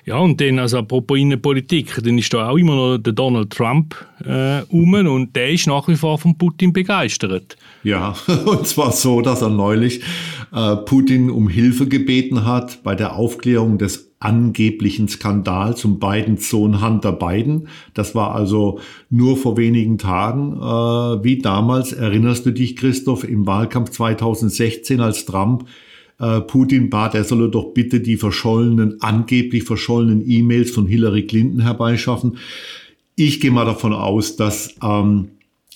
Ja, 0.09 0.17
und 0.17 0.41
dann, 0.41 0.57
also 0.57 0.79
apropos 0.79 1.19
Innenpolitik, 1.19 2.01
dann 2.03 2.17
ist 2.17 2.33
da 2.33 2.49
auch 2.49 2.57
immer 2.57 2.73
noch 2.73 2.97
der 2.97 3.13
Donald 3.13 3.51
Trump 3.51 3.93
äh, 4.25 4.63
um 4.63 4.91
und 4.95 5.35
der 5.35 5.51
ist 5.51 5.67
nach 5.67 5.87
wie 5.87 5.95
vor 5.95 6.17
von 6.17 6.35
Putin 6.35 6.73
begeistert. 6.73 7.57
Ja, 7.83 8.15
und 8.45 8.65
zwar 8.65 8.91
so, 8.91 9.21
dass 9.21 9.43
er 9.43 9.49
neulich 9.49 10.01
äh, 10.51 10.77
Putin 10.77 11.29
um 11.29 11.47
Hilfe 11.47 11.87
gebeten 11.87 12.43
hat 12.43 12.81
bei 12.81 12.95
der 12.95 13.17
Aufklärung 13.17 13.77
des 13.77 14.11
angeblichen 14.17 15.07
Skandals 15.07 15.85
um 15.85 15.99
Bidens 15.99 16.49
Sohn 16.49 16.81
Hunter 16.81 17.11
Biden. 17.11 17.67
Das 17.93 18.15
war 18.15 18.33
also 18.33 18.79
nur 19.11 19.37
vor 19.37 19.57
wenigen 19.57 19.99
Tagen, 19.99 20.53
äh, 20.53 21.23
wie 21.23 21.37
damals, 21.37 21.93
erinnerst 21.93 22.47
du 22.47 22.51
dich, 22.51 22.75
Christoph, 22.75 23.23
im 23.23 23.45
Wahlkampf 23.45 23.91
2016, 23.91 25.01
als 25.01 25.25
Trump 25.25 25.65
äh, 26.19 26.41
Putin 26.41 26.89
bat, 26.89 27.15
er 27.15 27.23
solle 27.23 27.49
doch 27.49 27.73
bitte 27.73 27.99
die 28.01 28.17
verschollenen, 28.17 29.01
angeblich 29.01 29.63
verschollenen 29.63 30.29
E-Mails 30.29 30.71
von 30.71 30.85
Hillary 30.85 31.25
Clinton 31.25 31.61
herbeischaffen. 31.61 32.37
Ich 33.15 33.39
gehe 33.39 33.51
mal 33.51 33.65
davon 33.65 33.93
aus, 33.93 34.35
dass 34.35 34.75
ähm, 34.83 35.29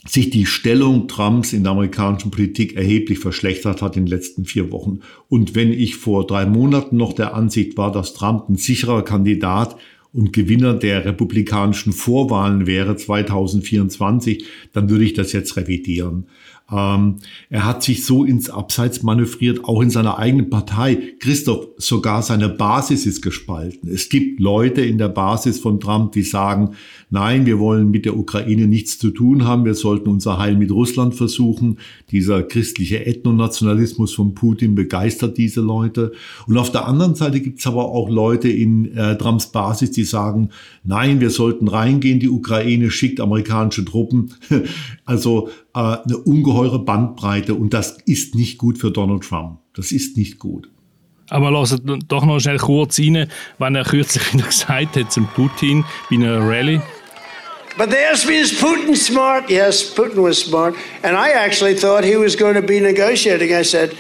sich 0.06 0.30
die 0.30 0.46
Stellung 0.46 1.08
Trumps 1.08 1.54
in 1.54 1.64
der 1.64 1.72
amerikanischen 1.72 2.32
Politik 2.32 2.76
erheblich 2.76 3.20
verschlechtert 3.20 3.82
hat 3.82 3.96
in 3.96 4.06
den 4.06 4.12
letzten 4.12 4.46
vier 4.46 4.72
Wochen. 4.72 5.00
Und 5.30 5.56
wenn 5.56 5.72
ich 5.72 5.96
vor 5.96 6.28
drei 6.28 6.46
Monaten 6.46 6.98
noch 6.98 7.14
der 7.14 7.34
Ansicht 7.34 7.78
war, 7.78 7.92
dass 7.92 8.14
Trump 8.14 8.50
ein 8.50 8.58
sicherer 8.58 9.04
Kandidat 9.04 9.78
und 10.12 10.34
Gewinner 10.34 10.74
der 10.74 11.06
republikanischen 11.06 11.94
Vorwahlen 11.94 12.68
wäre 12.68 12.96
2024, 12.98 14.46
dann 14.74 14.90
würde 14.90 15.06
ich 15.06 15.14
das 15.14 15.32
jetzt 15.32 15.56
revidieren. 15.56 16.28
Ähm, 16.72 17.18
er 17.50 17.66
hat 17.66 17.84
sich 17.84 18.06
so 18.06 18.24
ins 18.24 18.50
Abseits 18.50 19.04
manövriert, 19.04 19.66
auch 19.66 19.82
in 19.82 19.90
seiner 19.90 20.18
eigenen 20.18 20.50
Partei. 20.50 20.98
Christoph, 21.20 21.68
sogar 21.78 22.24
seine 22.24 22.50
Basis 22.50 23.06
ist 23.06 23.22
gespalten. 23.22 23.90
Es 23.90 24.10
gibt 24.10 24.40
Leute 24.40 24.82
in 24.82 24.98
der 24.98 25.10
Basis 25.10 25.60
von 25.60 25.80
Trump, 25.80 26.14
die 26.14 26.24
sagen, 26.24 26.72
nein, 27.10 27.46
wir 27.46 27.60
wollen 27.60 27.92
mit 27.92 28.06
der 28.06 28.18
Ukraine 28.18 28.68
nichts 28.68 28.98
zu 28.98 29.12
tun 29.12 29.44
haben, 29.44 29.66
wir 29.66 29.76
sollten 29.76 30.10
unser 30.10 30.40
Heil 30.40 30.56
mit 30.56 30.72
Russland 30.72 31.16
versuchen. 31.16 31.78
Dieser 32.12 32.44
christliche 32.44 33.06
Ethnonationalismus 33.06 34.14
von 34.14 34.34
Putin 34.34 34.74
begeistert 34.74 35.38
diese 35.38 35.62
Leute. 35.62 36.14
Und 36.48 36.58
auf 36.58 36.72
der 36.72 36.88
anderen 36.88 37.16
Seite 37.16 37.42
gibt 37.42 37.60
es 37.60 37.68
aber 37.68 37.86
auch 37.86 38.10
Leute 38.10 38.48
in 38.48 38.96
äh, 38.96 39.18
Trumps 39.18 39.48
Basis, 39.48 39.92
die 39.92 40.06
sagen, 40.06 40.50
nein, 40.84 41.20
wir 41.20 41.30
sollten 41.30 41.68
reingehen, 41.68 42.20
die 42.20 42.30
Ukraine 42.30 42.90
schickt 42.90 43.20
amerikanische 43.20 43.84
Truppen. 43.84 44.34
also 45.06 45.50
äh, 45.76 45.80
eine 45.80 46.18
ungeheure 46.18 46.53
Bandbreite 46.80 47.56
und 47.56 47.74
das 47.74 47.98
ist 48.06 48.36
nicht 48.36 48.58
gut 48.58 48.78
für 48.78 48.92
Donald 48.92 49.24
Trump. 49.24 49.60
Das 49.76 49.92
ist 49.92 50.18
nicht 50.18 50.40
gut. 50.40 50.70
Aber 51.30 51.52
lassen 51.52 52.04
doch 52.08 52.26
noch 52.26 52.40
schnell 52.40 52.58
kurz 52.58 53.00
rein, 53.00 53.28
wenn 53.58 53.76
er 53.76 53.84
kürzlich 53.84 54.34
wieder 54.34 54.46
gesagt 54.46 54.96
hat 54.96 55.12
zum 55.12 55.28
Putin 55.28 55.84
bei 56.10 56.18
einer 56.18 56.40
Rallye. 56.40 56.82
But 57.76 57.90
they 57.90 58.06
asked 58.06 58.28
me, 58.28 58.36
is 58.36 58.54
Putin 58.54 58.96
smart? 58.96 59.50
Yes, 59.50 59.84
Putin 59.84 60.22
was 60.22 60.38
smart. 60.38 60.76
And 61.02 61.18
I 61.18 61.32
actually 61.32 61.74
thought 61.74 62.04
he 62.04 62.18
was 62.18 62.36
going 62.36 62.54
to 62.54 62.62
be 62.62 62.80
negotiating. 62.80 63.52
I 63.52 63.64
said, 63.64 63.96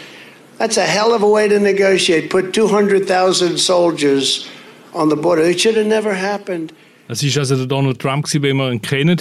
that's 0.59 0.77
a 0.77 0.85
hell 0.85 1.11
of 1.11 1.23
a 1.23 1.27
way 1.27 1.47
to 1.47 1.59
negotiate. 1.59 2.29
Put 2.29 2.53
200,000 2.53 3.57
soldiers 3.57 4.47
on 4.93 5.09
the 5.09 5.15
border. 5.15 5.41
It 5.41 5.59
should 5.59 5.75
have 5.75 5.87
never 5.87 6.13
happened. 6.13 6.71
Das 7.07 7.23
ist 7.23 7.37
also 7.37 7.55
der 7.55 7.65
Donald 7.65 7.99
Trump, 7.99 8.31
wie 8.31 8.41
wir 8.41 8.71
ihn 8.71 8.81
kennen. 8.81 9.19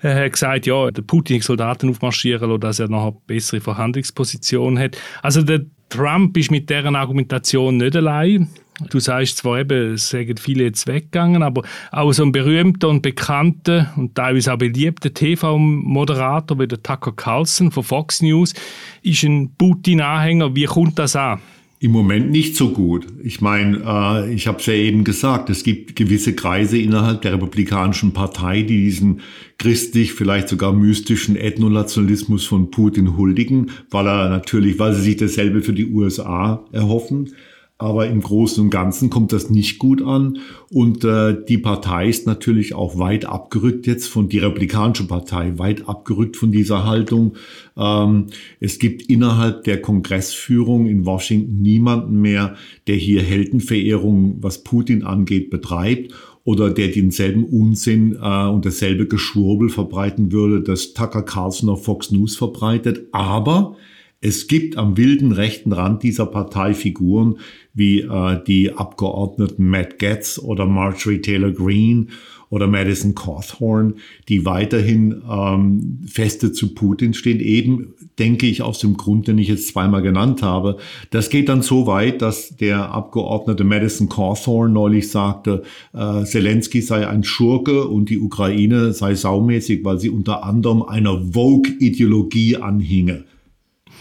Er 0.00 0.24
hat 0.24 0.32
gesagt, 0.32 0.66
ja, 0.66 0.90
der 0.90 1.02
Putin 1.02 1.40
Soldaten 1.40 1.90
aufmarschieren 1.90 2.48
lassen, 2.48 2.60
dass 2.60 2.78
er 2.78 2.88
noch 2.88 3.02
eine 3.02 3.16
bessere 3.26 3.60
Verhandlungsposition 3.60 4.78
hat. 4.78 4.96
Also 5.22 5.42
der 5.42 5.62
Trump 5.88 6.36
ist 6.36 6.50
mit 6.50 6.70
deren 6.70 6.96
Argumentation 6.96 7.78
nicht 7.78 7.96
allein. 7.96 8.48
Du 8.90 9.00
sagst 9.00 9.38
zwar 9.38 9.58
eben, 9.58 9.94
es 9.94 10.10
sind 10.10 10.38
viele 10.38 10.64
jetzt 10.64 10.86
weggegangen, 10.86 11.42
aber 11.42 11.62
auch 11.90 12.12
so 12.12 12.22
ein 12.22 12.30
berühmter 12.30 12.88
und 12.88 13.02
bekannter 13.02 13.92
und 13.96 14.14
teilweise 14.14 14.52
auch 14.52 14.58
beliebter 14.58 15.12
TV-Moderator 15.12 16.58
wie 16.60 16.68
der 16.68 16.80
Tucker 16.80 17.12
Carlson 17.12 17.72
von 17.72 17.82
Fox 17.82 18.22
News 18.22 18.54
ist 19.02 19.24
ein 19.24 19.52
Putin-Anhänger. 19.56 20.54
Wie 20.54 20.66
kommt 20.66 20.96
das 20.98 21.16
an? 21.16 21.40
Im 21.80 21.92
Moment 21.92 22.32
nicht 22.32 22.56
so 22.56 22.70
gut. 22.70 23.06
Ich 23.22 23.40
meine, 23.40 23.78
äh, 23.86 24.34
ich 24.34 24.48
habe 24.48 24.58
es 24.58 24.66
ja 24.66 24.72
eben 24.72 25.04
gesagt, 25.04 25.48
es 25.48 25.62
gibt 25.62 25.94
gewisse 25.94 26.34
Kreise 26.34 26.76
innerhalb 26.76 27.22
der 27.22 27.34
Republikanischen 27.34 28.12
Partei, 28.12 28.62
die 28.62 28.82
diesen 28.82 29.20
christlich, 29.58 30.12
vielleicht 30.12 30.48
sogar 30.48 30.72
mystischen 30.72 31.36
Ethnonationalismus 31.36 32.46
von 32.46 32.72
Putin 32.72 33.16
huldigen, 33.16 33.70
weil 33.90 34.08
er 34.08 34.28
natürlich, 34.28 34.80
weil 34.80 34.92
sie 34.94 35.02
sich 35.02 35.16
dasselbe 35.18 35.62
für 35.62 35.72
die 35.72 35.86
USA 35.86 36.64
erhoffen. 36.72 37.34
Aber 37.80 38.08
im 38.08 38.20
Großen 38.20 38.64
und 38.64 38.70
Ganzen 38.70 39.08
kommt 39.08 39.32
das 39.32 39.50
nicht 39.50 39.78
gut 39.78 40.02
an. 40.02 40.38
Und 40.68 41.04
äh, 41.04 41.36
die 41.48 41.58
Partei 41.58 42.08
ist 42.08 42.26
natürlich 42.26 42.74
auch 42.74 42.98
weit 42.98 43.24
abgerückt 43.24 43.86
jetzt 43.86 44.08
von, 44.08 44.28
die 44.28 44.40
Republikanische 44.40 45.06
Partei, 45.06 45.56
weit 45.58 45.88
abgerückt 45.88 46.36
von 46.36 46.50
dieser 46.50 46.84
Haltung. 46.84 47.36
Ähm, 47.76 48.26
es 48.58 48.80
gibt 48.80 49.02
innerhalb 49.02 49.62
der 49.62 49.80
Kongressführung 49.80 50.88
in 50.88 51.06
Washington 51.06 51.62
niemanden 51.62 52.20
mehr, 52.20 52.56
der 52.88 52.96
hier 52.96 53.22
Heldenverehrung, 53.22 54.38
was 54.40 54.64
Putin 54.64 55.04
angeht, 55.04 55.48
betreibt 55.48 56.12
oder 56.42 56.70
der 56.70 56.88
denselben 56.88 57.44
Unsinn 57.44 58.18
äh, 58.20 58.46
und 58.48 58.66
dasselbe 58.66 59.06
Geschwurbel 59.06 59.68
verbreiten 59.68 60.32
würde, 60.32 60.62
das 60.62 60.94
Tucker 60.94 61.22
Carlson 61.22 61.68
auf 61.68 61.84
Fox 61.84 62.10
News 62.10 62.36
verbreitet. 62.36 63.06
Aber 63.12 63.76
es 64.20 64.48
gibt 64.48 64.76
am 64.76 64.96
wilden 64.96 65.30
rechten 65.30 65.72
Rand 65.72 66.02
dieser 66.02 66.26
Partei 66.26 66.74
Figuren 66.74 67.38
wie 67.72 68.00
äh, 68.00 68.42
die 68.44 68.72
Abgeordneten 68.72 69.68
Matt 69.68 69.98
Getz 70.00 70.40
oder 70.42 70.66
Marjorie 70.66 71.20
Taylor 71.20 71.52
Greene 71.52 72.08
oder 72.50 72.66
Madison 72.66 73.14
Cawthorn, 73.14 73.94
die 74.28 74.44
weiterhin 74.44 75.22
ähm, 75.30 76.00
feste 76.06 76.50
zu 76.50 76.74
Putin 76.74 77.14
stehen, 77.14 77.40
eben, 77.40 77.94
denke 78.18 78.46
ich, 78.46 78.62
aus 78.62 78.78
dem 78.80 78.96
Grund, 78.96 79.28
den 79.28 79.38
ich 79.38 79.48
jetzt 79.48 79.68
zweimal 79.68 80.02
genannt 80.02 80.42
habe. 80.42 80.78
Das 81.10 81.28
geht 81.30 81.48
dann 81.48 81.62
so 81.62 81.86
weit, 81.86 82.22
dass 82.22 82.56
der 82.56 82.90
Abgeordnete 82.90 83.64
Madison 83.64 84.08
Cawthorn 84.08 84.72
neulich 84.72 85.10
sagte, 85.10 85.62
äh, 85.92 86.24
Zelensky 86.24 86.80
sei 86.80 87.06
ein 87.06 87.22
Schurke 87.22 87.86
und 87.86 88.08
die 88.08 88.18
Ukraine 88.18 88.92
sei 88.94 89.14
saumäßig, 89.14 89.84
weil 89.84 90.00
sie 90.00 90.10
unter 90.10 90.42
anderem 90.42 90.82
einer 90.82 91.20
Vogue-Ideologie 91.32 92.56
anhinge. 92.56 93.24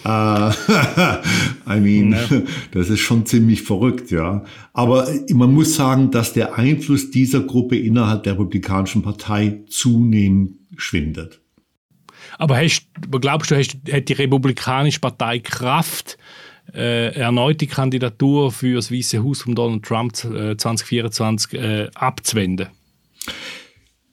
Äh, 0.08 0.52
I 1.70 1.80
mean, 1.82 2.14
ja. 2.14 2.42
das 2.72 2.90
ist 2.90 3.02
schon 3.02 3.26
ziemlich 3.26 3.64
verrückt, 3.64 4.10
ja. 4.10 4.46
Aber 4.72 5.08
man 5.34 5.54
muss 5.54 5.76
sagen, 5.76 6.12
dass 6.12 6.32
der 6.32 6.56
Einfluss 6.56 7.12
dieser 7.12 7.42
Gruppe 7.42 7.78
innerhalb 7.78 8.24
der 8.24 8.34
Republikanischen 8.34 9.02
Partei 9.02 9.64
zunehmend 9.68 10.54
schwindet. 10.78 11.42
Aber 12.38 12.58
hast, 12.58 12.88
glaubst 13.12 13.52
du, 13.52 13.58
hast, 13.58 13.78
hat 13.92 14.08
die 14.08 14.14
Republikanische 14.14 15.02
Partei 15.02 15.40
Kraft, 15.40 16.18
äh, 16.74 17.14
erneut 17.14 17.60
die 17.60 17.68
Kandidatur 17.68 18.52
für 18.52 18.76
das 18.76 18.92
Weiße 18.92 19.22
Haus 19.24 19.42
von 19.42 19.56
Donald 19.56 19.84
Trump 19.84 20.14
äh, 20.24 20.56
2024 20.56 21.54
äh, 21.54 21.90
abzuwenden? 21.96 22.68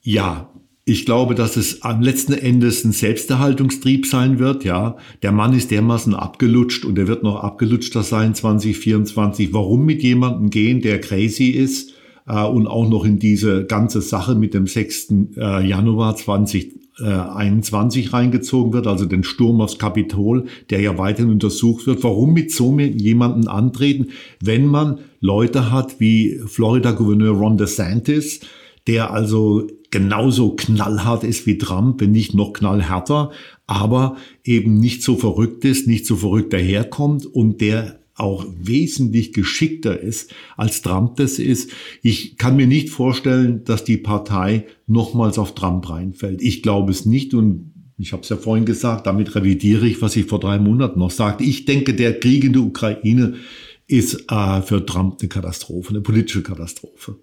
Ja, 0.02 0.50
ich 0.86 1.06
glaube, 1.06 1.34
dass 1.34 1.56
es 1.56 1.80
am 1.82 2.02
letzten 2.02 2.34
Endes 2.34 2.84
ein 2.84 2.92
Selbsterhaltungstrieb 2.92 4.04
sein 4.06 4.38
wird. 4.38 4.64
Ja, 4.64 4.98
der 5.22 5.32
Mann 5.32 5.54
ist 5.54 5.70
dermaßen 5.70 6.14
abgelutscht 6.14 6.84
und 6.84 6.98
er 6.98 7.08
wird 7.08 7.22
noch 7.22 7.36
abgelutschter 7.36 8.02
sein 8.02 8.34
2024. 8.34 9.54
Warum 9.54 9.86
mit 9.86 10.02
jemandem 10.02 10.50
gehen, 10.50 10.82
der 10.82 11.00
crazy 11.00 11.46
ist 11.46 11.94
äh, 12.26 12.44
und 12.44 12.66
auch 12.66 12.86
noch 12.88 13.06
in 13.06 13.18
diese 13.18 13.64
ganze 13.64 14.02
Sache 14.02 14.34
mit 14.34 14.52
dem 14.52 14.66
6. 14.66 15.14
Äh, 15.38 15.66
Januar 15.66 16.16
2021 16.16 18.12
reingezogen 18.12 18.74
wird, 18.74 18.86
also 18.86 19.06
den 19.06 19.24
Sturm 19.24 19.62
aufs 19.62 19.78
Kapitol, 19.78 20.44
der 20.68 20.82
ja 20.82 20.98
weiterhin 20.98 21.32
untersucht 21.32 21.86
wird. 21.86 22.04
Warum 22.04 22.34
mit 22.34 22.52
so 22.52 22.78
jemandem 22.78 23.48
antreten, 23.48 24.08
wenn 24.38 24.66
man 24.66 24.98
Leute 25.20 25.72
hat 25.72 25.98
wie 25.98 26.42
Florida-Gouverneur 26.44 27.32
Ron 27.32 27.56
DeSantis, 27.56 28.40
der 28.86 29.12
also 29.12 29.66
genauso 29.90 30.56
knallhart 30.56 31.24
ist 31.24 31.46
wie 31.46 31.58
Trump, 31.58 32.00
wenn 32.00 32.10
nicht 32.10 32.34
noch 32.34 32.52
knallhärter, 32.52 33.30
aber 33.66 34.16
eben 34.42 34.78
nicht 34.78 35.02
so 35.02 35.16
verrückt 35.16 35.64
ist, 35.64 35.86
nicht 35.86 36.06
so 36.06 36.16
verrückt 36.16 36.52
daherkommt 36.52 37.26
und 37.26 37.60
der 37.60 38.00
auch 38.16 38.46
wesentlich 38.60 39.32
geschickter 39.32 39.98
ist, 39.98 40.32
als 40.56 40.82
Trump 40.82 41.16
das 41.16 41.38
ist. 41.38 41.70
Ich 42.02 42.36
kann 42.36 42.56
mir 42.56 42.66
nicht 42.66 42.90
vorstellen, 42.90 43.64
dass 43.64 43.84
die 43.84 43.96
Partei 43.96 44.66
nochmals 44.86 45.38
auf 45.38 45.54
Trump 45.54 45.88
reinfällt. 45.90 46.40
Ich 46.40 46.62
glaube 46.62 46.92
es 46.92 47.06
nicht 47.06 47.34
und 47.34 47.72
ich 47.96 48.12
habe 48.12 48.22
es 48.22 48.28
ja 48.28 48.36
vorhin 48.36 48.64
gesagt, 48.64 49.06
damit 49.06 49.34
revidiere 49.34 49.86
ich, 49.86 50.02
was 50.02 50.16
ich 50.16 50.26
vor 50.26 50.40
drei 50.40 50.58
Monaten 50.58 50.98
noch 50.98 51.10
sagte. 51.10 51.44
Ich 51.44 51.64
denke, 51.64 51.94
der 51.94 52.18
Krieg 52.18 52.44
in 52.44 52.52
der 52.52 52.62
Ukraine 52.62 53.34
ist 53.86 54.30
äh, 54.30 54.62
für 54.62 54.84
Trump 54.84 55.18
eine 55.20 55.28
Katastrophe, 55.28 55.90
eine 55.90 56.00
politische 56.00 56.42
Katastrophe. 56.42 57.16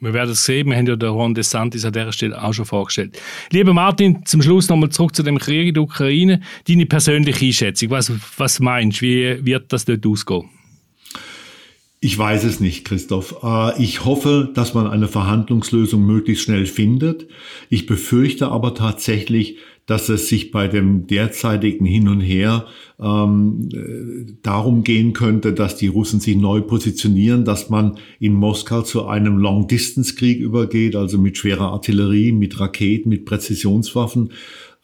Wir 0.00 0.12
werden 0.12 0.30
es 0.30 0.44
sehen, 0.44 0.68
wir 0.68 0.76
haben 0.76 0.86
ja 0.86 0.96
den 0.96 1.08
Ron 1.08 1.34
DeSantis 1.34 1.84
an 1.84 1.92
dieser 1.92 2.12
Stelle 2.12 2.42
auch 2.42 2.52
schon 2.52 2.64
vorgestellt. 2.64 3.20
Lieber 3.50 3.74
Martin, 3.74 4.24
zum 4.24 4.42
Schluss 4.42 4.68
nochmal 4.68 4.90
zurück 4.90 5.14
zu 5.14 5.22
dem 5.22 5.38
Krieg 5.38 5.68
in 5.68 5.74
der 5.74 5.82
Ukraine. 5.82 6.40
Deine 6.68 6.86
persönliche 6.86 7.46
Einschätzung, 7.46 7.90
was, 7.90 8.12
was 8.36 8.60
meinst 8.60 9.00
du, 9.00 9.06
wie 9.06 9.44
wird 9.44 9.72
das 9.72 9.84
dort 9.84 10.06
ausgehen? 10.06 10.48
Ich 12.00 12.16
weiß 12.16 12.44
es 12.44 12.60
nicht, 12.60 12.84
Christoph. 12.84 13.42
Äh, 13.42 13.82
ich 13.82 14.04
hoffe, 14.04 14.52
dass 14.54 14.72
man 14.72 14.86
eine 14.86 15.08
Verhandlungslösung 15.08 16.06
möglichst 16.06 16.44
schnell 16.44 16.66
findet. 16.66 17.26
Ich 17.70 17.86
befürchte 17.86 18.48
aber 18.48 18.74
tatsächlich, 18.74 19.56
dass 19.88 20.10
es 20.10 20.28
sich 20.28 20.50
bei 20.50 20.68
dem 20.68 21.06
derzeitigen 21.06 21.86
Hin 21.86 22.08
und 22.08 22.20
Her 22.20 22.66
ähm, 23.00 23.70
äh, 23.72 24.32
darum 24.42 24.84
gehen 24.84 25.14
könnte, 25.14 25.54
dass 25.54 25.76
die 25.76 25.86
Russen 25.86 26.20
sich 26.20 26.36
neu 26.36 26.60
positionieren, 26.60 27.46
dass 27.46 27.70
man 27.70 27.98
in 28.20 28.34
Moskau 28.34 28.82
zu 28.82 29.06
einem 29.06 29.38
Long-Distance-Krieg 29.38 30.40
übergeht, 30.40 30.94
also 30.94 31.16
mit 31.16 31.38
schwerer 31.38 31.72
Artillerie, 31.72 32.32
mit 32.32 32.60
Raketen, 32.60 33.08
mit 33.08 33.24
Präzisionswaffen, 33.24 34.32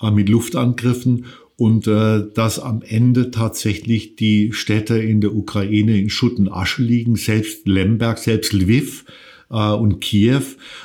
äh, 0.00 0.10
mit 0.10 0.30
Luftangriffen 0.30 1.26
und 1.56 1.86
äh, 1.86 2.22
dass 2.32 2.58
am 2.58 2.80
Ende 2.80 3.30
tatsächlich 3.30 4.16
die 4.16 4.54
Städte 4.54 4.96
in 4.96 5.20
der 5.20 5.34
Ukraine 5.34 6.00
in 6.00 6.08
Schutt 6.08 6.38
und 6.38 6.48
Asche 6.48 6.82
liegen, 6.82 7.16
selbst 7.16 7.68
Lemberg, 7.68 8.16
selbst 8.16 8.54
Lviv 8.54 9.04
äh, 9.50 9.72
und 9.72 10.00
Kiew. 10.00 10.42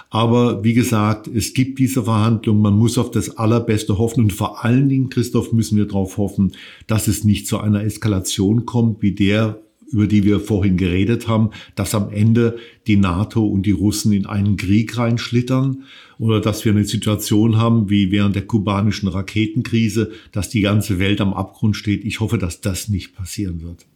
Aber 0.09 0.63
wie 0.63 0.73
gesagt, 0.73 1.27
es 1.27 1.53
gibt 1.53 1.79
diese 1.79 2.03
Verhandlungen. 2.03 2.61
Man 2.61 2.77
muss 2.77 2.97
auf 2.97 3.11
das 3.11 3.37
Allerbeste 3.37 3.97
hoffen. 3.97 4.23
Und 4.25 4.33
vor 4.33 4.63
allen 4.63 4.89
Dingen, 4.89 5.09
Christoph, 5.09 5.53
müssen 5.53 5.77
wir 5.77 5.85
darauf 5.85 6.17
hoffen, 6.17 6.53
dass 6.87 7.07
es 7.07 7.23
nicht 7.23 7.47
zu 7.47 7.59
einer 7.59 7.83
Eskalation 7.83 8.65
kommt, 8.65 9.01
wie 9.01 9.13
der 9.13 9.59
über 9.91 10.07
die 10.07 10.23
wir 10.23 10.39
vorhin 10.39 10.77
geredet 10.77 11.27
haben, 11.27 11.49
dass 11.75 11.95
am 11.95 12.11
Ende 12.11 12.57
die 12.87 12.95
NATO 12.95 13.45
und 13.45 13.65
die 13.65 13.71
Russen 13.71 14.13
in 14.13 14.25
einen 14.25 14.57
Krieg 14.57 14.97
reinschlittern 14.97 15.83
oder 16.17 16.41
dass 16.41 16.63
wir 16.65 16.71
eine 16.71 16.85
Situation 16.85 17.57
haben 17.57 17.89
wie 17.89 18.11
während 18.11 18.35
der 18.35 18.45
kubanischen 18.45 19.09
Raketenkrise, 19.09 20.11
dass 20.31 20.49
die 20.49 20.61
ganze 20.61 20.99
Welt 20.99 21.21
am 21.21 21.33
Abgrund 21.33 21.75
steht. 21.75 22.05
Ich 22.05 22.19
hoffe, 22.19 22.37
dass 22.37 22.61
das 22.61 22.89
nicht 22.89 23.15
passieren 23.15 23.61
wird. 23.61 23.88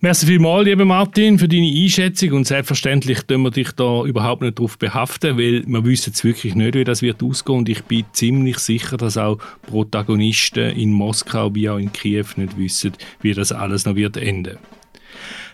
Merci 0.00 0.26
vielmals, 0.26 0.66
lieber 0.66 0.84
Martin, 0.84 1.38
für 1.38 1.48
deine 1.48 1.72
Einschätzung 1.74 2.32
und 2.32 2.46
selbstverständlich 2.46 3.22
tun 3.22 3.42
wir 3.42 3.50
dich 3.50 3.72
da 3.72 4.04
überhaupt 4.04 4.42
nicht 4.42 4.58
darauf 4.58 4.76
behaften, 4.76 5.38
weil 5.38 5.64
wir 5.66 5.84
wissen 5.86 6.10
jetzt 6.10 6.22
wirklich 6.22 6.54
nicht, 6.54 6.74
wie 6.74 6.84
das 6.84 7.00
wird 7.00 7.22
ausgehen 7.22 7.60
und 7.60 7.68
ich 7.70 7.82
bin 7.82 8.04
ziemlich 8.12 8.58
sicher, 8.58 8.98
dass 8.98 9.16
auch 9.16 9.38
Protagonisten 9.62 10.76
in 10.76 10.92
Moskau 10.92 11.54
wie 11.54 11.70
auch 11.70 11.78
in 11.78 11.92
Kiew 11.92 12.26
nicht 12.36 12.58
wissen, 12.58 12.92
wie 13.22 13.32
das 13.32 13.52
alles 13.52 13.86
noch 13.86 13.94
wird 13.94 14.18
enden. 14.18 14.58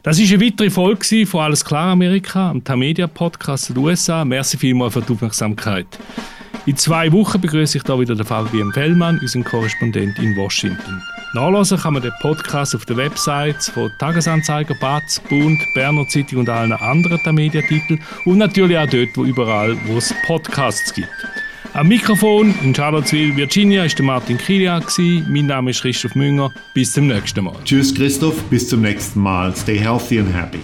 Das 0.03 0.19
ist 0.19 0.33
eine 0.33 0.45
weitere 0.45 0.71
Folge 0.71 1.25
von 1.25 1.41
Alles 1.41 1.65
klar 1.65 1.93
Amerika, 1.93 2.51
am 2.51 2.65
Tamedia 2.65 3.07
Podcast 3.07 3.69
der 3.69 3.77
USA. 3.77 4.25
Merci 4.25 4.59
vielmals 4.59 4.95
für 4.95 5.03
die 5.03 5.13
Aufmerksamkeit. 5.13 5.87
In 6.65 6.77
zwei 6.77 7.11
Wochen 7.11 7.41
begrüße 7.41 7.79
ich 7.79 7.85
da 7.85 7.99
wieder 7.99 8.15
den 8.15 8.25
Fabian 8.25 8.73
Fellmann, 8.73 9.19
unseren 9.19 9.43
Korrespondent 9.43 10.17
in 10.21 10.37
Washington. 10.37 11.03
Nachlesen 11.35 11.77
kann 11.79 11.95
man 11.95 12.03
den 12.03 12.13
Podcast 12.21 12.77
auf 12.77 12.85
den 12.85 12.99
Websites 12.99 13.69
von 13.69 13.91
Tagesanzeiger, 13.99 14.75
Batz, 14.81 15.21
Bund, 15.29 15.59
Berner 15.75 16.07
Zeitung 16.07 16.41
und 16.41 16.49
allen 16.49 16.73
anderen 16.73 17.35
Mediatiteln 17.35 18.01
und 18.27 18.39
natürlich 18.39 18.79
auch 18.79 18.87
dort, 18.87 19.09
wo 19.17 19.25
überall, 19.25 19.77
wo 19.87 19.97
es 19.97 20.15
Podcasts 20.25 20.95
gibt. 20.95 21.09
Am 21.75 21.89
Mikrofon 21.89 22.55
in 22.63 22.73
Charlottesville, 22.75 23.35
Virginia, 23.35 23.85
ist 23.85 23.99
der 23.99 24.05
Martin 24.05 24.39
Kilian. 24.39 24.85
Mein 25.29 25.47
Name 25.47 25.71
ist 25.71 25.81
Christoph 25.81 26.15
Münger. 26.15 26.53
Bis 26.75 26.93
zum 26.93 27.09
nächsten 27.09 27.45
Mal. 27.45 27.57
Tschüss, 27.65 27.93
Christoph. 27.93 28.41
Bis 28.45 28.69
zum 28.69 28.83
nächsten 28.83 29.21
Mal. 29.21 29.57
Stay 29.57 29.79
healthy 29.79 30.21
and 30.21 30.33
happy. 30.33 30.61